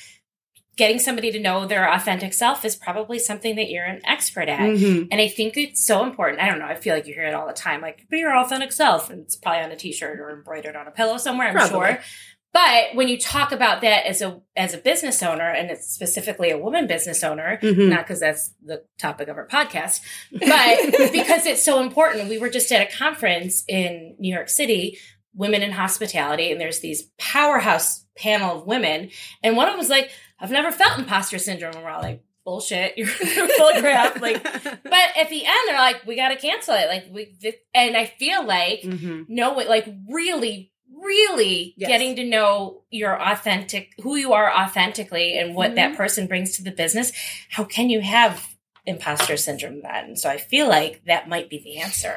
[0.77, 4.61] getting somebody to know their authentic self is probably something that you're an expert at.
[4.61, 5.09] Mm-hmm.
[5.11, 6.41] And I think it's so important.
[6.41, 6.67] I don't know.
[6.67, 9.09] I feel like you hear it all the time, like, be your authentic self.
[9.11, 11.89] And it's probably on a t-shirt or embroidered on a pillow somewhere, I'm probably.
[11.89, 12.01] sure.
[12.57, 16.51] But when you talk about that as a as a business owner, and it's specifically
[16.51, 17.91] a woman business owner, mm-hmm.
[17.91, 20.01] not because that's the topic of our podcast,
[20.33, 20.41] but
[21.13, 22.31] because it's so important.
[22.31, 24.97] We were just at a conference in New York City,
[25.35, 29.11] women in hospitality, and there's these powerhouse panel of women,
[29.43, 32.23] and one of them was like, "I've never felt imposter syndrome," and we're all like,
[32.47, 32.97] bullshit.
[32.97, 33.07] You're
[33.59, 34.19] full of crap.
[34.23, 36.89] Like, but at the end, they're like, we got to cancel it.
[36.89, 37.37] Like, we,
[37.75, 39.25] and I feel like, mm-hmm.
[39.29, 41.89] no, like really really yes.
[41.89, 45.77] getting to know your authentic who you are authentically and what mm-hmm.
[45.77, 47.13] that person brings to the business
[47.51, 48.55] how can you have
[48.85, 52.17] imposter syndrome then so i feel like that might be the answer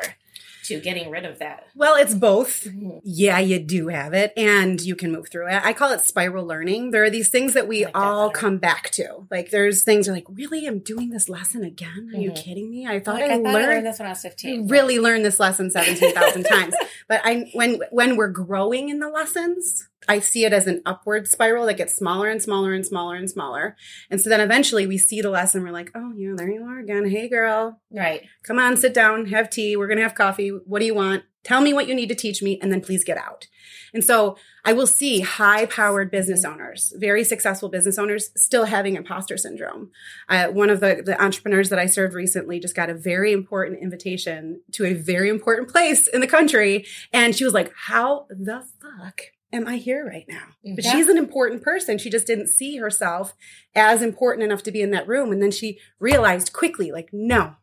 [0.69, 1.67] to getting rid of that?
[1.75, 2.63] Well, it's both.
[2.63, 2.99] Mm-hmm.
[3.03, 5.61] Yeah, you do have it and you can move through it.
[5.63, 6.91] I call it spiral learning.
[6.91, 9.27] There are these things that we like all that come back to.
[9.29, 10.65] Like there's things are like, really?
[10.65, 11.89] I'm doing this lesson again?
[12.13, 12.21] Are mm-hmm.
[12.21, 12.87] you kidding me?
[12.87, 14.67] I thought, like, I, I, thought learned, I, learned, this when I was 15.
[14.67, 16.75] Really learned this lesson 17,000 times.
[17.07, 21.27] But I when when we're growing in the lessons, I see it as an upward
[21.27, 23.75] spiral that gets smaller and smaller and smaller and smaller.
[24.09, 25.63] And so then eventually we see the lesson.
[25.63, 27.07] We're like, oh, yeah, there you are again.
[27.07, 27.79] Hey, girl.
[27.91, 28.23] Right.
[28.41, 29.77] Come on, sit down, have tea.
[29.77, 30.49] We're going to have coffee.
[30.49, 31.25] What do you want?
[31.43, 33.47] Tell me what you need to teach me, and then please get out.
[33.93, 38.95] And so I will see high powered business owners, very successful business owners, still having
[38.95, 39.91] imposter syndrome.
[40.27, 43.81] Uh, one of the, the entrepreneurs that I served recently just got a very important
[43.81, 46.85] invitation to a very important place in the country.
[47.13, 50.55] And she was like, How the fuck am I here right now?
[50.65, 50.75] Mm-hmm.
[50.75, 50.91] But yeah.
[50.91, 51.97] she's an important person.
[51.97, 53.33] She just didn't see herself
[53.75, 55.31] as important enough to be in that room.
[55.31, 57.55] And then she realized quickly, like, no,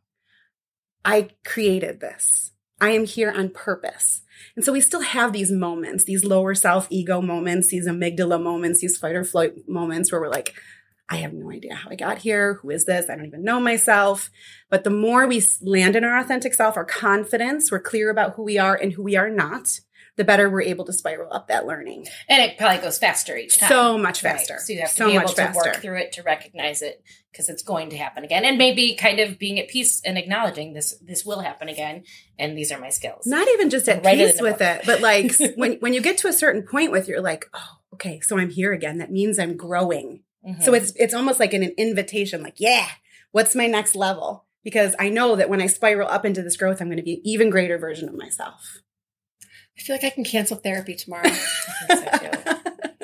[1.04, 2.52] I created this.
[2.80, 4.22] I am here on purpose.
[4.54, 8.80] And so we still have these moments, these lower self ego moments, these amygdala moments,
[8.80, 10.54] these fight or flight moments where we're like,
[11.08, 12.54] I have no idea how I got here.
[12.54, 13.08] Who is this?
[13.08, 14.28] I don't even know myself.
[14.68, 18.42] But the more we land in our authentic self, our confidence, we're clear about who
[18.42, 19.68] we are and who we are not,
[20.16, 22.06] the better we're able to spiral up that learning.
[22.28, 23.68] And it probably goes faster each time.
[23.68, 24.54] So much faster.
[24.54, 24.62] Right.
[24.62, 25.60] So you have to so be able to faster.
[25.64, 28.44] work through it to recognize it because it's going to happen again.
[28.44, 32.04] And maybe kind of being at peace and acknowledging this this will happen again
[32.38, 33.26] and these are my skills.
[33.26, 36.32] Not even just at peace with it, but like when when you get to a
[36.32, 38.98] certain point with you're like, "Oh, okay, so I'm here again.
[38.98, 40.62] That means I'm growing." Mm-hmm.
[40.62, 42.88] So it's it's almost like an, an invitation like, "Yeah,
[43.32, 46.80] what's my next level?" Because I know that when I spiral up into this growth,
[46.80, 48.82] I'm going to be an even greater version of myself.
[49.78, 51.30] I feel like I can cancel therapy tomorrow.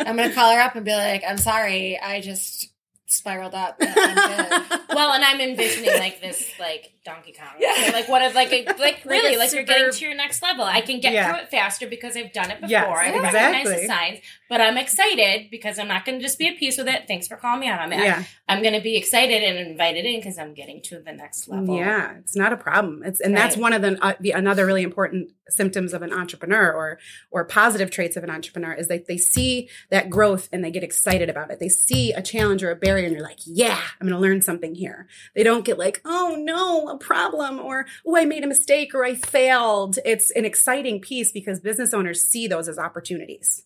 [0.05, 1.99] I'm going to call her up and be like, I'm sorry.
[1.99, 2.73] I just
[3.07, 3.77] spiraled up.
[3.81, 7.55] well, and I'm envisioning like this, like Donkey Kong.
[7.59, 7.91] Yeah.
[7.93, 9.61] like what if, like, a, like really, like, super...
[9.61, 10.65] you're getting to your next level.
[10.65, 11.29] I can get yeah.
[11.29, 12.71] through it faster because I've done it before.
[12.71, 13.41] Yes, I exactly.
[13.41, 16.79] recognize the signs, but I'm excited because I'm not going to just be at peace
[16.79, 17.09] with it.
[17.09, 18.05] Thanks for calling me out on that.
[18.05, 18.25] Yeah.
[18.49, 21.77] I'm going to be excited and invited in because I'm getting to the next level.
[21.77, 23.03] Yeah, it's not a problem.
[23.05, 23.41] It's and right.
[23.41, 26.99] that's one of the, uh, the another really important symptoms of an entrepreneur or
[27.31, 30.83] or positive traits of an entrepreneur is that they see that growth and they get
[30.83, 31.59] excited about it.
[31.59, 34.43] They see a challenge or a barrier and they're like, "Yeah, I'm going to learn
[34.43, 38.49] something here." They don't get like, "Oh no, a problem," or "Oh, I made a
[38.49, 43.65] mistake," or "I failed." It's an exciting piece because business owners see those as opportunities.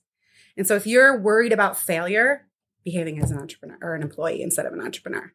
[0.56, 2.46] And so if you're worried about failure,
[2.84, 5.32] behaving as an entrepreneur or an employee instead of an entrepreneur,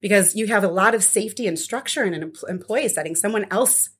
[0.00, 3.14] because you have a lot of safety and structure in an employee setting.
[3.14, 3.90] Someone else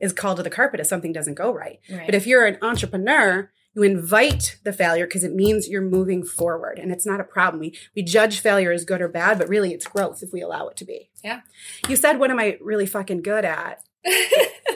[0.00, 1.78] is called to the carpet if something doesn't go right.
[1.90, 2.06] right.
[2.06, 6.78] But if you're an entrepreneur, you invite the failure because it means you're moving forward
[6.78, 7.60] and it's not a problem.
[7.60, 10.68] We, we judge failure as good or bad, but really it's growth if we allow
[10.68, 11.10] it to be.
[11.24, 11.40] Yeah.
[11.88, 13.82] You said, what am I really fucking good at?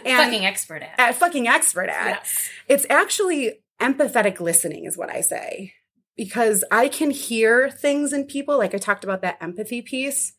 [0.05, 0.99] fucking expert at.
[0.99, 2.09] At fucking expert at.
[2.09, 2.49] Yes.
[2.69, 5.75] It's actually empathetic listening is what I say
[6.17, 8.57] because I can hear things in people.
[8.57, 10.33] Like I talked about that empathy piece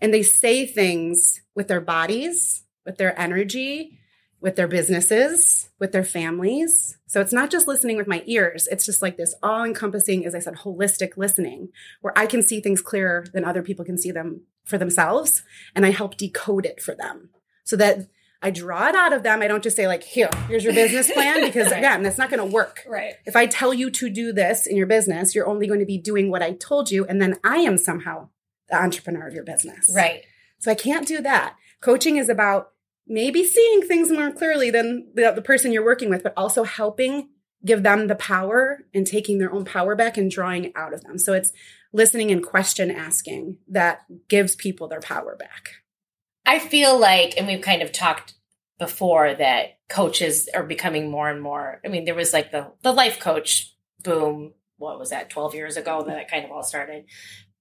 [0.00, 3.98] and they say things with their bodies, with their energy,
[4.44, 6.98] with their businesses, with their families.
[7.06, 8.68] So it's not just listening with my ears.
[8.70, 11.70] It's just like this all encompassing, as I said, holistic listening
[12.02, 15.42] where I can see things clearer than other people can see them for themselves.
[15.74, 17.30] And I help decode it for them
[17.64, 18.06] so that
[18.42, 19.40] I draw it out of them.
[19.40, 21.78] I don't just say like, here, here's your business plan because right.
[21.78, 22.82] again, that's not going to work.
[22.86, 23.14] Right.
[23.24, 25.96] If I tell you to do this in your business, you're only going to be
[25.96, 27.06] doing what I told you.
[27.06, 28.28] And then I am somehow
[28.68, 29.90] the entrepreneur of your business.
[29.94, 30.24] Right.
[30.58, 31.56] So I can't do that.
[31.80, 32.72] Coaching is about
[33.06, 37.28] maybe seeing things more clearly than the, the person you're working with, but also helping
[37.64, 41.02] give them the power and taking their own power back and drawing it out of
[41.02, 41.18] them.
[41.18, 41.52] So it's
[41.92, 45.70] listening and question asking that gives people their power back.
[46.44, 48.34] I feel like, and we've kind of talked
[48.78, 51.80] before that coaches are becoming more and more.
[51.84, 54.52] I mean, there was like the the life coach boom.
[54.76, 55.30] What was that?
[55.30, 57.04] Twelve years ago that it kind of all started.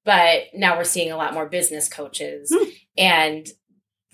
[0.03, 2.73] But now we're seeing a lot more business coaches mm.
[2.97, 3.47] and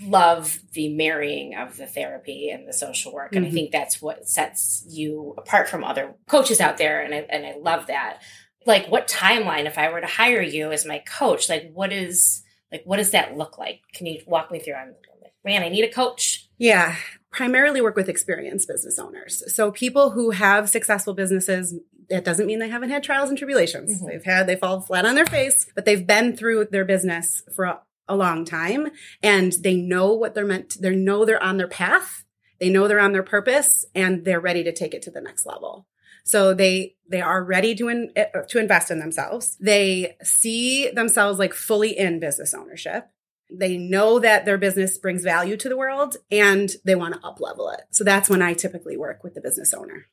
[0.01, 3.35] love the marrying of the therapy and the social work.
[3.35, 3.51] And mm-hmm.
[3.51, 7.01] I think that's what sets you apart from other coaches out there.
[7.01, 8.21] And I, and I love that.
[8.65, 12.43] Like what timeline, if I were to hire you as my coach, like what is,
[12.71, 13.81] like, what does that look like?
[13.93, 14.75] Can you walk me through?
[14.75, 16.47] I'm like, man, I need a coach.
[16.57, 16.95] Yeah.
[17.31, 19.43] Primarily work with experienced business owners.
[19.53, 21.75] So people who have successful businesses,
[22.09, 23.97] it doesn't mean they haven't had trials and tribulations.
[23.97, 24.07] Mm-hmm.
[24.07, 27.81] They've had, they fall flat on their face, but they've been through their business for
[28.09, 28.87] a, long time
[29.23, 32.25] and they know what they're meant to, they know they're on their path.
[32.59, 35.45] They know they're on their purpose and they're ready to take it to the next
[35.45, 35.87] level.
[36.25, 39.57] So they they are ready to in, eh, to invest in themselves.
[39.59, 43.07] They see themselves like fully in business ownership.
[43.49, 47.39] They know that their business brings value to the world and they want to up
[47.39, 47.81] level it.
[47.91, 50.07] So that's when I typically work with the business owner.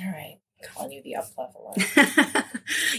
[0.00, 1.74] All right calling you the up level.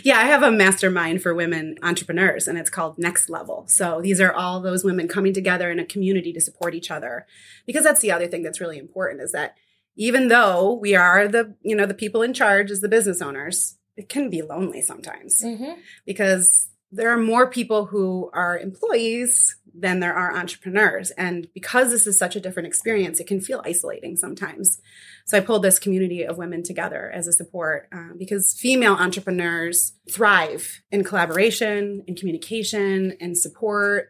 [0.04, 3.66] yeah, I have a mastermind for women entrepreneurs and it's called Next Level.
[3.68, 7.26] So these are all those women coming together in a community to support each other.
[7.66, 9.56] Because that's the other thing that's really important is that
[9.96, 13.78] even though we are the, you know, the people in charge as the business owners,
[13.98, 15.80] it can be lonely sometimes mm-hmm.
[16.06, 21.12] because there are more people who are employees than there are entrepreneurs.
[21.12, 24.80] And because this is such a different experience, it can feel isolating sometimes.
[25.26, 29.94] So I pulled this community of women together as a support uh, because female entrepreneurs
[30.10, 34.10] thrive in collaboration, in communication, and support.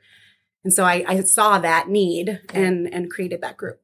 [0.64, 3.82] And so I, I saw that need and and created that group.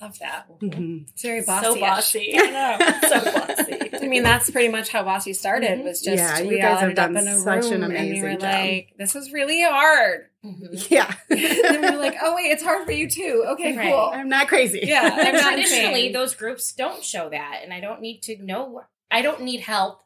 [0.00, 0.46] Love that.
[0.60, 1.04] Mm-hmm.
[1.12, 1.64] It's very bossy.
[1.64, 2.34] So bossy.
[2.36, 2.78] I know.
[3.08, 3.90] so bossy.
[3.94, 5.70] I mean, that's pretty much how bossy started.
[5.70, 5.84] Mm-hmm.
[5.84, 8.22] Was just yeah, we all ended up in a such room an amazing and we
[8.22, 8.42] were job.
[8.42, 10.74] like, "This is really hard." Mm-hmm.
[10.94, 11.14] Yeah.
[11.30, 13.92] and we're like, "Oh wait, it's hard for you too." Okay, right.
[13.92, 14.10] cool.
[14.12, 14.80] I'm not crazy.
[14.82, 15.08] Yeah.
[15.12, 18.82] I'm traditionally, those groups don't show that, and I don't need to know.
[19.12, 20.00] I don't need help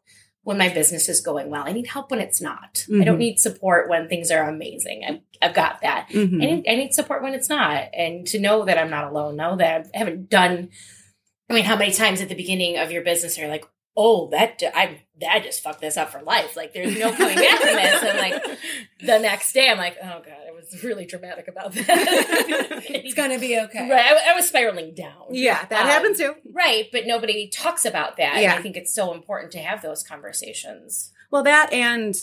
[0.49, 1.65] when my business is going well.
[1.67, 2.77] I need help when it's not.
[2.77, 3.03] Mm-hmm.
[3.03, 3.21] I don't mm-hmm.
[3.21, 5.03] need support when things are amazing.
[5.07, 6.09] I've, I've got that.
[6.09, 6.41] Mm-hmm.
[6.41, 7.91] I, need, I need support when it's not.
[7.93, 10.71] And to know that I'm not alone, know that I haven't done.
[11.51, 14.31] I mean, how many times at the beginning of your business are you like, oh,
[14.31, 16.57] that I I just fucked this up for life.
[16.57, 18.03] Like there's no coming back from this.
[18.03, 18.59] And like
[19.01, 21.85] the next day, I'm like, oh god, I was really dramatic about that.
[22.89, 23.89] it's gonna be okay.
[23.91, 25.27] Right, I, I was spiraling down.
[25.31, 26.35] Yeah, that um, happened too.
[26.53, 28.41] Right, but nobody talks about that.
[28.41, 28.51] Yeah.
[28.51, 31.13] And I think it's so important to have those conversations.
[31.31, 32.15] Well, that and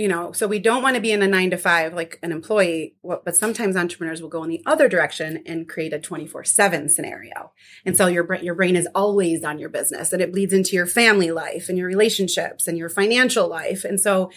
[0.00, 2.32] you know, so we don't want to be in a nine to five like an
[2.32, 6.88] employee, but sometimes entrepreneurs will go in the other direction and create a 24 seven
[6.88, 7.52] scenario.
[7.84, 10.86] And so your, your brain is always on your business and it bleeds into your
[10.86, 13.84] family life and your relationships and your financial life.
[13.84, 14.30] And so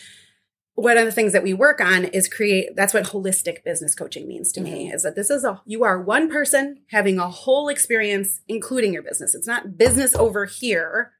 [0.75, 4.27] one of the things that we work on is create that's what holistic business coaching
[4.27, 4.73] means to mm-hmm.
[4.73, 8.91] me is that this is a you are one person having a whole experience including
[8.91, 11.11] your business it's not business over here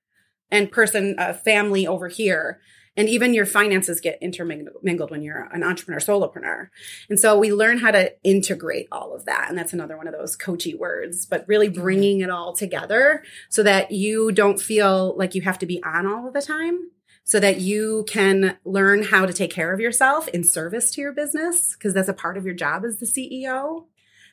[0.50, 2.60] and person uh, family over here
[2.96, 6.70] and even your finances get intermingled when you're an entrepreneur, solopreneur.
[7.10, 9.50] And so we learn how to integrate all of that.
[9.50, 11.82] And that's another one of those coachy words, but really mm-hmm.
[11.82, 16.06] bringing it all together so that you don't feel like you have to be on
[16.06, 16.92] all of the time
[17.24, 21.14] so that you can learn how to take care of yourself in service to your
[21.14, 23.86] business because that's a part of your job as the CEO.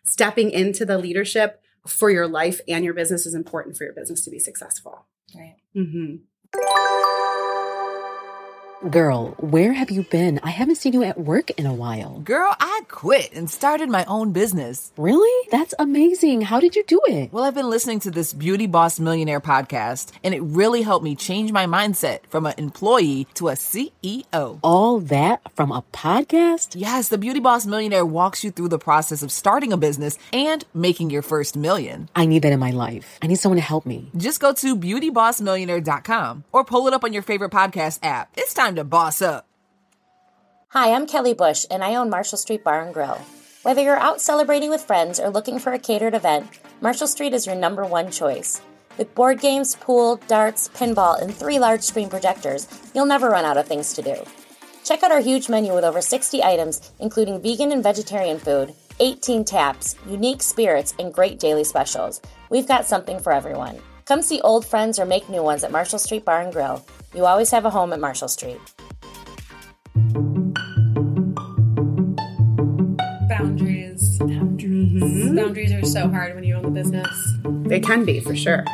[0.03, 4.23] Stepping into the leadership for your life and your business is important for your business
[4.23, 5.07] to be successful.
[5.35, 5.57] Right.
[5.77, 6.17] Mm-hmm.
[8.89, 10.41] Girl, where have you been?
[10.43, 12.21] I haven't seen you at work in a while.
[12.21, 14.91] Girl, I quit and started my own business.
[14.97, 15.49] Really?
[15.51, 16.41] That's amazing.
[16.41, 17.31] How did you do it?
[17.31, 21.15] Well, I've been listening to this Beauty Boss Millionaire podcast, and it really helped me
[21.15, 24.61] change my mindset from an employee to a CEO.
[24.63, 26.69] All that from a podcast?
[26.75, 30.65] Yes, the Beauty Boss Millionaire walks you through the process of starting a business and
[30.73, 32.09] making your first million.
[32.17, 33.19] I need that in my life.
[33.21, 34.11] I need someone to help me.
[34.17, 38.31] Just go to beautybossmillionaire.com or pull it up on your favorite podcast app.
[38.39, 39.47] It's time time to boss up.
[40.69, 43.21] Hi, I'm Kelly Bush, and I own Marshall Street Bar and Grill.
[43.65, 46.47] Whether you're out celebrating with friends or looking for a catered event,
[46.81, 48.63] Marshall Street is your number one choice.
[48.97, 53.57] With board games, pool, darts, pinball, and three large screen projectors, you'll never run out
[53.57, 54.17] of things to do.
[54.85, 59.45] Check out our huge menu with over 60 items, including vegan and vegetarian food, 18
[59.45, 62.21] taps, unique spirits, and great daily specials.
[62.51, 63.81] We've got something for everyone.
[64.11, 66.85] Come see old friends or make new ones at Marshall Street Bar and Grill.
[67.15, 68.59] You always have a home at Marshall Street.
[73.29, 74.19] Boundaries.
[74.19, 75.01] Boundaries.
[75.01, 75.37] Mm-hmm.
[75.37, 77.39] Boundaries are so hard when you own a business.
[77.45, 78.65] They can be for sure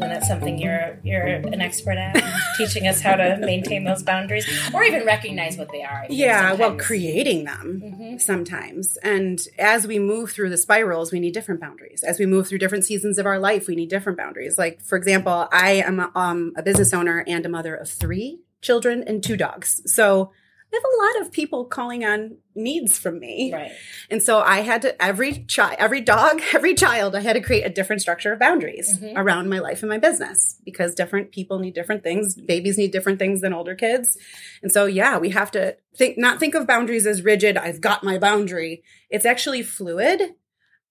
[0.00, 2.22] and that's something you're you're an expert at
[2.56, 6.76] teaching us how to maintain those boundaries or even recognize what they are yeah well
[6.76, 8.18] creating them mm-hmm.
[8.18, 8.96] sometimes.
[8.98, 12.02] And as we move through the spirals we need different boundaries.
[12.02, 14.58] As we move through different seasons of our life we need different boundaries.
[14.58, 18.40] Like for example i am a, um, a business owner and a mother of three
[18.60, 19.82] children and two dogs.
[19.86, 20.32] So
[20.74, 23.52] I have a lot of people calling on needs from me.
[23.52, 23.70] Right.
[24.10, 27.62] And so I had to every child, every dog, every child, I had to create
[27.62, 29.16] a different structure of boundaries mm-hmm.
[29.16, 32.34] around my life and my business because different people need different things.
[32.34, 34.16] Babies need different things than older kids.
[34.62, 38.02] And so yeah, we have to think not think of boundaries as rigid, I've got
[38.02, 38.82] my boundary.
[39.10, 40.34] It's actually fluid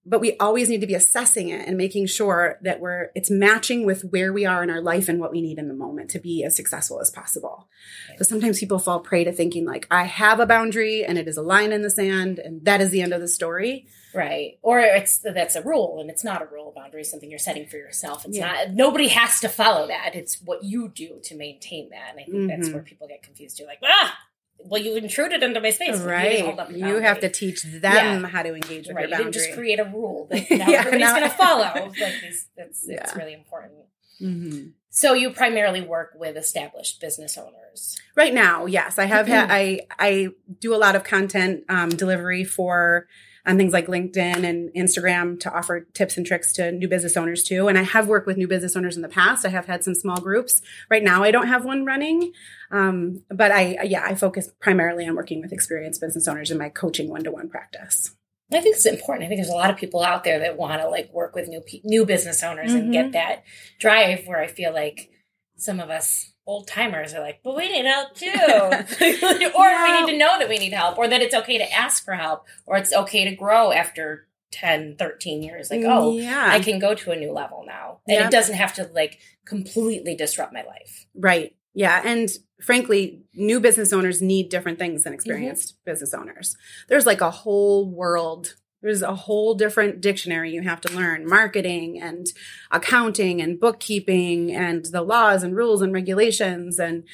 [0.06, 3.86] but we always need to be assessing it and making sure that we're it's matching
[3.86, 6.20] with where we are in our life and what we need in the moment to
[6.20, 7.68] be as successful as possible.
[8.12, 11.38] Because sometimes people fall prey to thinking like i have a boundary and it is
[11.38, 13.88] a line in the sand and that is the end of the story.
[14.14, 14.60] Right.
[14.62, 17.68] Or it's that's a rule and it's not a rule boundary is something you're setting
[17.68, 18.26] for yourself.
[18.26, 18.48] It's yeah.
[18.48, 20.16] not nobody has to follow that.
[20.16, 22.12] It's what you do to maintain that.
[22.12, 22.48] And i think mm-hmm.
[22.48, 23.58] that's where people get confused.
[23.58, 24.18] Too like ah
[24.66, 26.00] well, you intruded into my space.
[26.00, 26.40] Right.
[26.70, 28.28] You, you have to teach them yeah.
[28.28, 29.10] how to engage with right.
[29.10, 29.26] your boundary.
[29.26, 31.92] You didn't just create a rule that now yeah, everybody's going to follow.
[32.00, 33.04] Like these, that's, yeah.
[33.04, 33.74] it's really important.
[34.22, 34.70] Mm-hmm.
[34.90, 37.98] So you primarily work with established business owners.
[38.16, 39.50] Right now, yes, I have had.
[39.50, 43.08] I I do a lot of content um, delivery for
[43.46, 47.44] on things like LinkedIn and Instagram to offer tips and tricks to new business owners
[47.44, 47.68] too.
[47.68, 49.46] And I have worked with new business owners in the past.
[49.46, 50.62] I have had some small groups.
[50.90, 52.32] Right now, I don't have one running,
[52.72, 56.70] um, but I yeah I focus primarily on working with experienced business owners in my
[56.70, 58.16] coaching one to one practice.
[58.52, 59.26] I think it's important.
[59.26, 61.48] I think there's a lot of people out there that want to like work with
[61.48, 62.80] new new business owners mm-hmm.
[62.80, 63.44] and get that
[63.80, 64.26] drive.
[64.26, 65.10] Where I feel like
[65.58, 69.84] some of us old timers are like, but we need help too, or yeah.
[69.84, 72.14] we need to know that we need help, or that it's okay to ask for
[72.14, 75.72] help, or it's okay to grow after 10, 13 years.
[75.72, 76.50] Like, oh, yeah.
[76.52, 78.28] I can go to a new level now, and yep.
[78.28, 81.08] it doesn't have to like completely disrupt my life.
[81.16, 81.56] Right.
[81.74, 82.02] Yeah.
[82.06, 82.30] And
[82.62, 85.92] frankly, new business owners need different things than experienced mm-hmm.
[85.92, 86.56] business owners.
[86.88, 88.56] There's like a whole world.
[88.84, 92.28] There's a whole different dictionary you have to learn marketing and
[92.70, 97.06] accounting and bookkeeping and the laws and rules and regulations and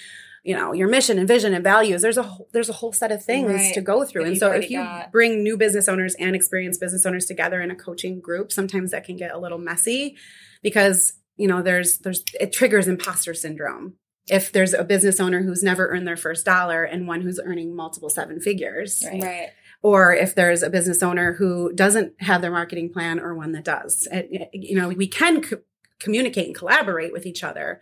[0.44, 3.12] you know your mission and vision and values there's a whole, there's a whole set
[3.12, 3.74] of things right.
[3.74, 5.12] to go through and so if you got.
[5.12, 9.04] bring new business owners and experienced business owners together in a coaching group sometimes that
[9.04, 10.16] can get a little messy
[10.64, 13.96] because you know there's there's it triggers imposter syndrome
[14.30, 17.76] if there's a business owner who's never earned their first dollar and one who's earning
[17.76, 19.04] multiple seven figures.
[19.06, 19.24] Right.
[19.24, 19.50] right.
[19.82, 23.64] Or if there's a business owner who doesn't have their marketing plan or one that
[23.64, 24.08] does.
[24.12, 25.62] It, you know, we can co-
[26.00, 27.80] communicate and collaborate with each other,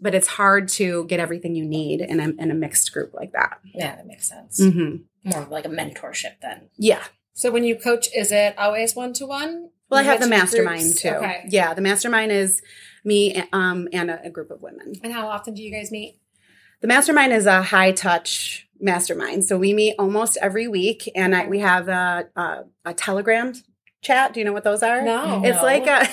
[0.00, 3.32] but it's hard to get everything you need in a, in a mixed group like
[3.32, 3.60] that.
[3.74, 4.60] Yeah, that makes sense.
[4.60, 5.30] Mm-hmm.
[5.30, 6.68] More like a mentorship then.
[6.76, 7.02] Yeah.
[7.34, 9.70] So when you coach, is it always one to one?
[9.90, 11.02] Well, I have the mastermind groups?
[11.02, 11.08] too.
[11.08, 11.44] Okay.
[11.48, 12.62] Yeah, the mastermind is
[13.04, 14.94] me um, and a, a group of women.
[15.02, 16.18] And how often do you guys meet?
[16.80, 19.44] The mastermind is a high touch mastermind.
[19.44, 23.54] So we meet almost every week, and I, we have a, a, a Telegram
[24.04, 24.32] chat.
[24.32, 25.02] Do you know what those are?
[25.02, 25.42] No.
[25.44, 25.62] It's no.
[25.62, 26.08] like a.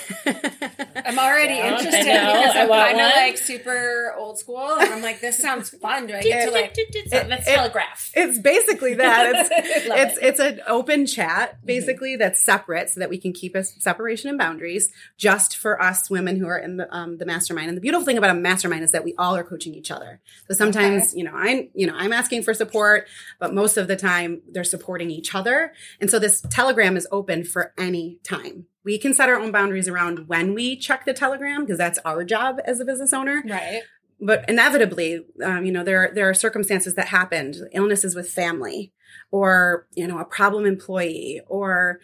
[1.07, 5.19] I'm already yeah, interested because I'm kind of like super old school, and I'm like,
[5.19, 6.07] this sounds fun.
[6.07, 6.73] Do I get to like?
[6.75, 8.11] It, Let's it, telegraph.
[8.13, 9.35] It's basically that.
[9.35, 9.49] It's
[9.87, 10.23] it's it.
[10.23, 11.65] it's an open chat mm-hmm.
[11.65, 12.19] basically mm-hmm.
[12.19, 16.37] that's separate, so that we can keep a separation and boundaries just for us women
[16.37, 17.67] who are in the um, the mastermind.
[17.67, 20.21] And the beautiful thing about a mastermind is that we all are coaching each other.
[20.47, 21.17] So sometimes okay.
[21.17, 23.07] you know I'm you know I'm asking for support,
[23.39, 25.73] but most of the time they're supporting each other.
[25.99, 28.67] And so this Telegram is open for any time.
[28.84, 32.23] We can set our own boundaries around when we check the telegram because that's our
[32.23, 33.43] job as a business owner.
[33.47, 33.84] Right.
[34.19, 38.93] But inevitably, um, you know, there there are circumstances that happened, illnesses with family,
[39.32, 41.99] or you know, a problem employee, or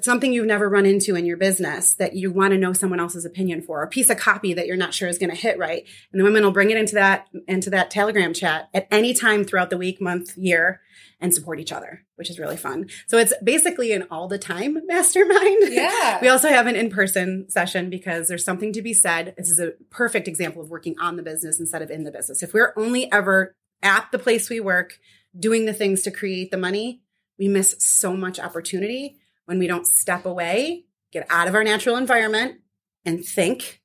[0.00, 3.24] something you've never run into in your business that you want to know someone else's
[3.24, 5.84] opinion for, a piece of copy that you're not sure is going to hit right,
[6.12, 9.44] and the women will bring it into that into that Telegram chat at any time
[9.44, 10.80] throughout the week, month, year,
[11.24, 12.86] and support each other, which is really fun.
[13.06, 15.72] So it's basically an all the time mastermind.
[15.72, 16.20] Yeah.
[16.20, 19.34] we also have an in person session because there's something to be said.
[19.38, 22.42] This is a perfect example of working on the business instead of in the business.
[22.42, 24.98] If we're only ever at the place we work,
[25.36, 27.00] doing the things to create the money,
[27.38, 29.16] we miss so much opportunity
[29.46, 32.60] when we don't step away, get out of our natural environment,
[33.06, 33.80] and think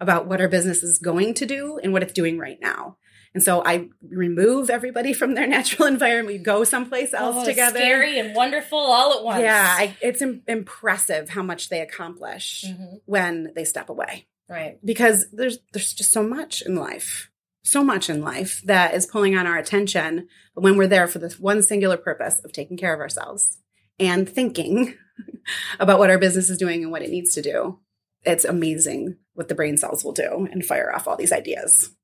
[0.00, 2.96] about what our business is going to do and what it's doing right now.
[3.32, 6.38] And so I remove everybody from their natural environment.
[6.38, 7.78] We go someplace else oh, together.
[7.78, 9.42] Scary and wonderful all at once.
[9.42, 12.96] Yeah, I, it's Im- impressive how much they accomplish mm-hmm.
[13.06, 14.26] when they step away.
[14.48, 14.84] Right.
[14.84, 17.30] Because there's there's just so much in life.
[17.62, 20.28] So much in life that is pulling on our attention.
[20.54, 23.58] But when we're there for this one singular purpose of taking care of ourselves
[24.00, 24.94] and thinking
[25.78, 27.78] about what our business is doing and what it needs to do,
[28.24, 31.94] it's amazing what the brain cells will do and fire off all these ideas.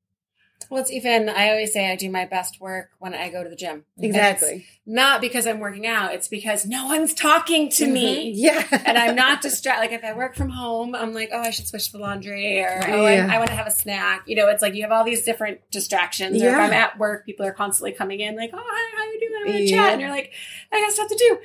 [0.68, 3.48] Well, it's even, I always say I do my best work when I go to
[3.48, 3.84] the gym.
[3.98, 4.66] Exactly.
[4.84, 7.92] Not because I'm working out, it's because no one's talking to mm-hmm.
[7.92, 8.32] me.
[8.32, 8.66] Yeah.
[8.84, 9.80] and I'm not distracted.
[9.80, 12.80] Like if I work from home, I'm like, oh, I should switch the laundry or
[12.84, 13.28] oh, yeah.
[13.30, 14.24] I, I want to have a snack.
[14.26, 16.36] You know, it's like you have all these different distractions.
[16.36, 16.48] Yeah.
[16.48, 19.20] Or if I'm at work, people are constantly coming in like, oh, hi, how you
[19.20, 19.32] doing?
[19.34, 19.76] I want to yeah.
[19.76, 19.92] chat.
[19.92, 20.32] And you're like,
[20.72, 21.38] I got stuff to do.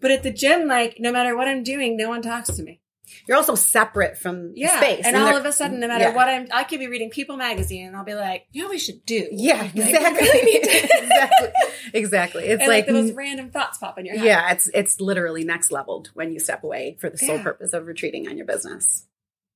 [0.00, 2.80] But at the gym, like no matter what I'm doing, no one talks to me
[3.26, 4.78] you're also separate from yeah.
[4.78, 5.06] space.
[5.06, 6.14] And, and all of a sudden, no matter yeah.
[6.14, 8.78] what I'm, I could be reading People magazine and I'll be like, you know, we
[8.78, 9.28] should do.
[9.32, 10.28] Yeah, exactly.
[10.28, 10.56] Really
[10.92, 11.52] exactly.
[11.94, 12.44] Exactly.
[12.44, 14.24] It's and like, like those random thoughts pop in your head.
[14.24, 17.42] Yeah, it's it's literally next leveled when you step away for the sole yeah.
[17.42, 19.06] purpose of retreating on your business.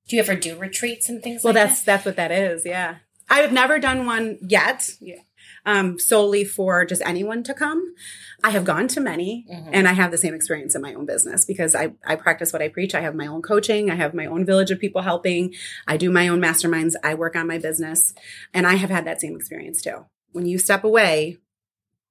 [0.08, 1.44] Do you ever do retreats and things?
[1.44, 1.58] Like that?
[1.58, 1.86] Well, like that's that?
[1.86, 2.64] that's what that is.
[2.64, 2.96] Yeah,
[3.28, 4.90] I have never done one yet.
[5.00, 5.20] Yeah
[5.68, 7.94] um, solely for just anyone to come.
[8.42, 9.68] I have gone to many mm-hmm.
[9.70, 12.62] and I have the same experience in my own business because I, I practice what
[12.62, 12.94] I preach.
[12.94, 13.90] I have my own coaching.
[13.90, 15.52] I have my own village of people helping.
[15.86, 16.94] I do my own masterminds.
[17.04, 18.14] I work on my business
[18.54, 20.06] and I have had that same experience too.
[20.32, 21.36] When you step away,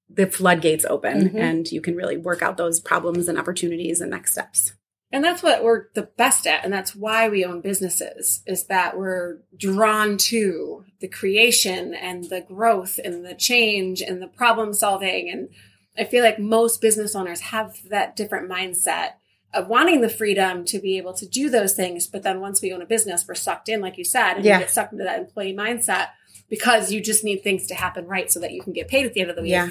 [0.07, 1.37] the floodgates open mm-hmm.
[1.37, 4.73] and you can really work out those problems and opportunities and next steps.
[5.11, 6.65] And that's what we're the best at.
[6.65, 12.41] And that's why we own businesses is that we're drawn to the creation and the
[12.41, 15.29] growth and the change and the problem solving.
[15.29, 15.49] And
[15.97, 19.11] I feel like most business owners have that different mindset
[19.53, 22.05] of wanting the freedom to be able to do those things.
[22.05, 24.57] But then once we own a business, we're sucked in, like you said, and yeah.
[24.57, 26.07] you get sucked into that employee mindset
[26.49, 29.13] because you just need things to happen right so that you can get paid at
[29.13, 29.51] the end of the week.
[29.51, 29.69] Yeah.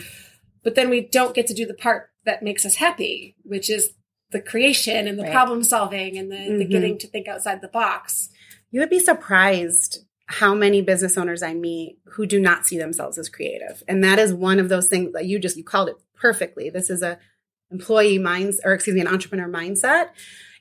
[0.63, 3.93] But then we don't get to do the part that makes us happy, which is
[4.37, 5.33] the creation and the right.
[5.33, 6.59] problem solving and the, mm-hmm.
[6.59, 8.29] the getting to think outside the box.
[8.71, 13.17] You would be surprised how many business owners I meet who do not see themselves
[13.17, 13.83] as creative.
[13.89, 16.69] And that is one of those things that you just you called it perfectly.
[16.69, 17.19] This is a
[17.71, 20.11] employee minds or excuse me, an entrepreneur mindset.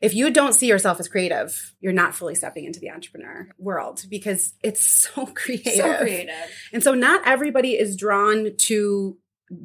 [0.01, 4.05] If you don't see yourself as creative, you're not fully stepping into the entrepreneur world
[4.09, 5.73] because it's so creative.
[5.73, 6.35] So creative.
[6.71, 9.17] And so not everybody is drawn to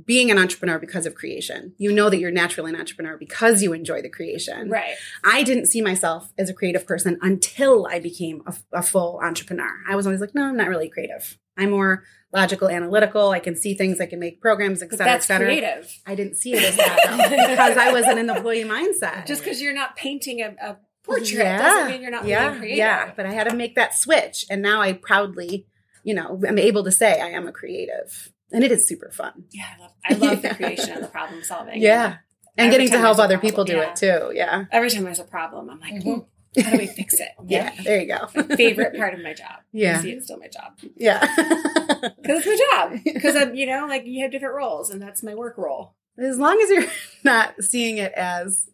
[0.05, 1.75] being an entrepreneur because of creation.
[1.79, 4.69] You know that you're naturally an entrepreneur because you enjoy the creation.
[4.69, 4.95] Right.
[5.25, 9.71] I didn't see myself as a creative person until I became a, a, full entrepreneur.
[9.89, 11.39] I was always like, no, I'm not really creative.
[11.57, 13.31] I'm more logical, analytical.
[13.31, 14.01] I can see things.
[14.01, 15.47] I can make programs, et cetera, et cetera.
[15.47, 15.99] creative.
[16.07, 19.27] I didn't see it as that because I was in an employee mindset.
[19.27, 21.59] Just because you're not painting a, a portrait yeah.
[21.59, 22.57] doesn't mean you're not yeah.
[22.57, 22.79] creative.
[22.79, 25.67] Yeah, but I had to make that switch, and now I proudly,
[26.05, 29.45] you know, I'm able to say I am a creative and it is super fun.
[29.51, 31.81] Yeah, I love, I love the creation and the problem solving.
[31.81, 32.19] Yeah,
[32.57, 33.91] and getting to help other people do yeah.
[33.91, 34.33] it too.
[34.35, 34.65] Yeah.
[34.71, 36.61] Every time there's a problem, I'm like, mm-hmm.
[36.61, 37.29] how do we fix it?
[37.47, 38.27] yeah, there you go.
[38.57, 39.61] favorite part of my job.
[39.73, 40.73] Yeah, see, it's still my job.
[40.97, 43.01] Yeah, because it's my job.
[43.05, 45.95] Because I'm, you know, like you have different roles, and that's my work role.
[46.19, 46.91] As long as you're
[47.25, 48.69] not seeing it as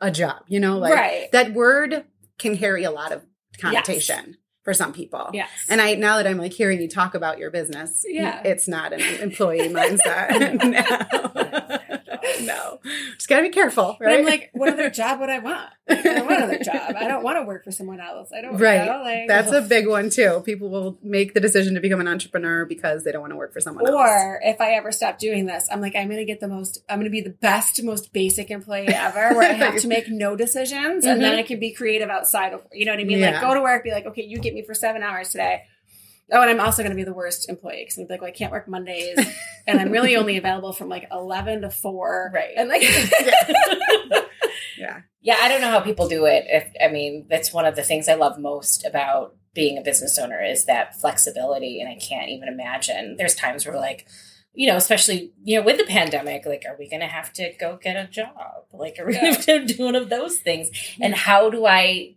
[0.00, 1.32] a job, you know, like right.
[1.32, 2.04] that word
[2.38, 3.24] can carry a lot of
[3.58, 4.24] connotation.
[4.28, 5.30] Yes for some people.
[5.32, 5.48] Yes.
[5.68, 8.42] And I now that I'm like hearing you talk about your business, yeah.
[8.44, 10.32] it's not an employee mindset.
[12.42, 12.80] no.
[13.14, 14.10] Just gotta be careful, right?
[14.10, 15.70] But I'm like, what other job would I want?
[15.88, 16.96] I don't want another job.
[16.96, 18.30] I don't want to work for someone else.
[18.36, 18.84] I don't Right.
[18.84, 19.64] Know, like, That's ugh.
[19.64, 20.42] a big one too.
[20.44, 23.52] People will make the decision to become an entrepreneur because they don't want to work
[23.52, 24.10] for someone or else.
[24.10, 26.98] Or if I ever stop doing this, I'm like, I'm gonna get the most I'm
[26.98, 31.04] gonna be the best, most basic employee ever where I have to make no decisions
[31.04, 31.12] mm-hmm.
[31.12, 31.40] and then mm-hmm.
[31.40, 33.18] I can be creative outside of you know what I mean?
[33.18, 33.32] Yeah.
[33.32, 35.62] Like go to work, be like, okay, you get me for seven hours today.
[36.32, 38.32] Oh, and I'm also going to be the worst employee because I'm like, well, I
[38.32, 39.16] can't work Mondays,
[39.66, 42.32] and I'm really only available from like 11 to 4.
[42.34, 42.50] Right.
[42.56, 42.82] And like,
[44.76, 45.02] yeah.
[45.22, 45.36] Yeah.
[45.40, 46.44] I don't know how people do it.
[46.48, 50.18] If I mean, that's one of the things I love most about being a business
[50.18, 51.80] owner is that flexibility.
[51.80, 53.16] And I can't even imagine.
[53.16, 54.06] There's times where like,
[54.52, 57.52] you know, especially, you know, with the pandemic, like, are we going to have to
[57.58, 58.64] go get a job?
[58.72, 60.70] Like, are we going to do one of those things?
[61.00, 62.16] And how do I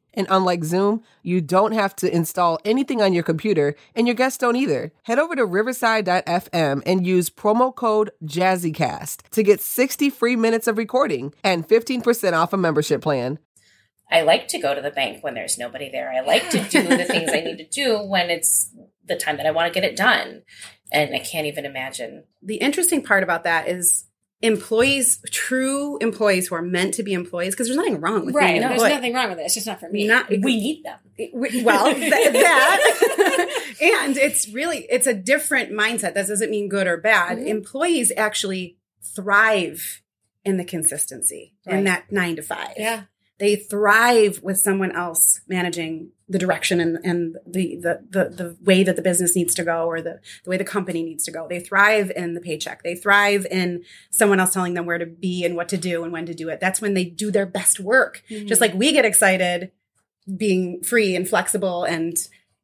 [0.13, 4.37] And unlike Zoom, you don't have to install anything on your computer, and your guests
[4.37, 4.91] don't either.
[5.03, 10.77] Head over to riverside.fm and use promo code JazzyCast to get 60 free minutes of
[10.77, 13.39] recording and 15% off a membership plan.
[14.11, 16.11] I like to go to the bank when there's nobody there.
[16.11, 19.45] I like to do the things I need to do when it's the time that
[19.45, 20.41] I want to get it done.
[20.91, 22.25] And I can't even imagine.
[22.43, 24.05] The interesting part about that is
[24.41, 28.59] employees, true employees who are meant to be employees, because there's nothing wrong with right.
[28.59, 29.43] no, There's nothing wrong with it.
[29.43, 30.07] It's just not for me.
[30.07, 30.99] Not, we need them.
[31.63, 33.77] Well, that, that.
[33.81, 36.13] and it's really it's a different mindset.
[36.13, 37.37] That doesn't mean good or bad.
[37.37, 37.47] Mm-hmm.
[37.47, 40.01] Employees actually thrive
[40.43, 41.77] in the consistency right.
[41.77, 42.73] in that nine to five.
[42.77, 43.03] Yeah
[43.41, 48.83] they thrive with someone else managing the direction and, and the, the, the, the way
[48.83, 51.47] that the business needs to go or the, the way the company needs to go.
[51.47, 52.83] They thrive in the paycheck.
[52.83, 56.13] They thrive in someone else telling them where to be and what to do and
[56.13, 56.59] when to do it.
[56.59, 58.21] That's when they do their best work.
[58.29, 58.45] Mm-hmm.
[58.45, 59.71] Just like we get excited
[60.37, 62.15] being free and flexible and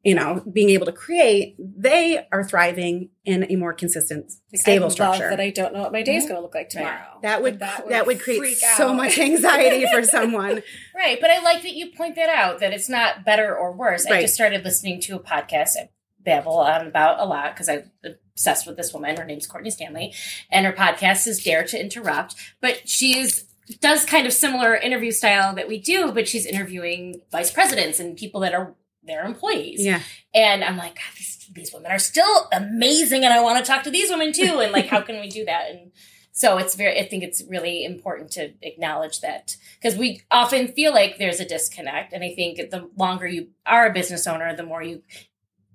[0.08, 4.88] you know, being able to create, they are thriving in a more consistent, stable I
[4.88, 5.28] structure.
[5.28, 6.96] that I don't know what my day is going to look like tomorrow.
[6.96, 7.22] Right.
[7.22, 10.62] That would that would, that would create so much anxiety for someone.
[10.96, 14.06] Right, but I like that you point that out that it's not better or worse.
[14.06, 14.20] Right.
[14.20, 15.90] I just started listening to a podcast I
[16.20, 19.14] babble on about a lot because I'm obsessed with this woman.
[19.14, 20.14] Her name's Courtney Stanley,
[20.50, 22.34] and her podcast is Dare to Interrupt.
[22.62, 23.44] But she's
[23.80, 28.16] does kind of similar interview style that we do, but she's interviewing vice presidents and
[28.16, 28.74] people that are
[29.08, 29.84] their employees.
[29.84, 30.00] Yeah.
[30.32, 33.90] And I'm like, these, these women are still amazing and I want to talk to
[33.90, 34.60] these women too.
[34.60, 35.70] And like, how can we do that?
[35.70, 35.90] And
[36.30, 40.92] so it's very, I think it's really important to acknowledge that because we often feel
[40.92, 42.12] like there's a disconnect.
[42.12, 45.02] And I think the longer you are a business owner, the more you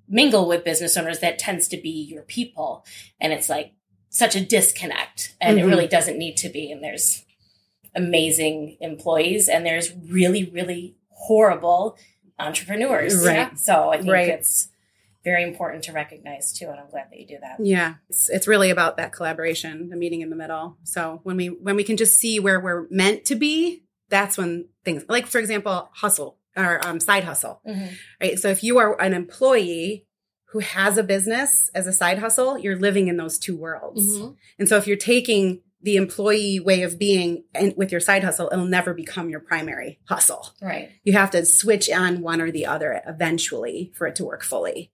[0.08, 2.86] mingle with business owners, that tends to be your people.
[3.20, 3.74] And it's like,
[4.14, 5.68] such a disconnect and mm-hmm.
[5.68, 6.72] it really doesn't need to be.
[6.72, 7.26] And there's
[7.96, 11.98] amazing employees and there's really, really horrible
[12.40, 13.26] entrepreneurs.
[13.26, 13.58] Right.
[13.58, 14.30] So I think right.
[14.30, 14.70] it's
[15.24, 18.48] very important to recognize too and i'm glad that you do that yeah it's, it's
[18.48, 21.98] really about that collaboration the meeting in the middle so when we when we can
[21.98, 26.86] just see where we're meant to be that's when things like for example hustle or
[26.86, 27.94] um, side hustle mm-hmm.
[28.22, 30.06] right so if you are an employee
[30.48, 34.34] who has a business as a side hustle you're living in those two worlds mm-hmm.
[34.60, 38.50] and so if you're taking the employee way of being and with your side hustle,
[38.52, 40.54] it'll never become your primary hustle.
[40.62, 40.92] Right.
[41.04, 44.92] You have to switch on one or the other eventually for it to work fully.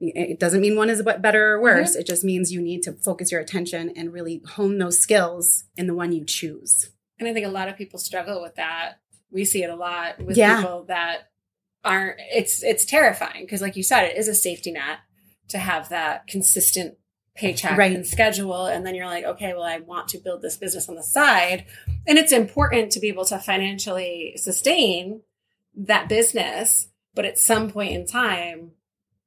[0.00, 1.92] It doesn't mean one is better or worse.
[1.92, 2.00] Mm-hmm.
[2.00, 5.86] It just means you need to focus your attention and really hone those skills in
[5.86, 6.90] the one you choose.
[7.20, 8.94] And I think a lot of people struggle with that.
[9.30, 10.60] We see it a lot with yeah.
[10.60, 11.30] people that
[11.84, 15.00] aren't it's it's terrifying because like you said it is a safety net
[15.48, 16.96] to have that consistent
[17.36, 17.94] paycheck right.
[17.94, 20.94] and schedule and then you're like okay well I want to build this business on
[20.94, 21.66] the side
[22.06, 25.22] and it's important to be able to financially sustain
[25.76, 28.72] that business but at some point in time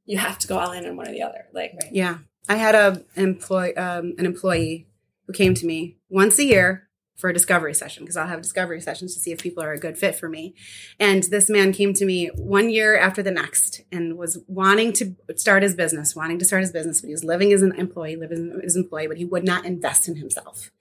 [0.07, 1.45] you have to go all in on one or the other.
[1.53, 1.93] Like, right.
[1.93, 2.17] yeah,
[2.49, 4.87] I had a employee, um, an employee
[5.27, 6.86] who came to me once a year
[7.17, 9.79] for a discovery session because I'll have discovery sessions to see if people are a
[9.79, 10.53] good fit for me.
[10.99, 15.15] And this man came to me one year after the next and was wanting to
[15.35, 18.15] start his business, wanting to start his business, but he was living as an employee,
[18.15, 20.71] living as an employee, but he would not invest in himself.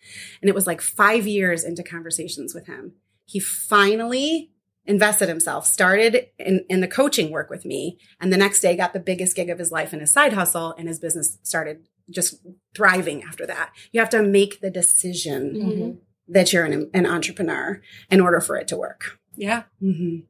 [0.43, 2.93] And it was like five years into conversations with him.
[3.25, 4.51] He finally
[4.85, 8.93] invested himself, started in, in the coaching work with me, and the next day got
[8.93, 12.37] the biggest gig of his life in his side hustle, and his business started just
[12.75, 13.73] thriving after that.
[13.91, 15.99] You have to make the decision mm-hmm.
[16.29, 19.19] That you're an, an, entrepreneur in order for it to work.
[19.37, 19.65] Yeah.
[19.83, 20.21] Mm-hmm.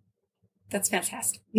[0.70, 1.40] That's fantastic.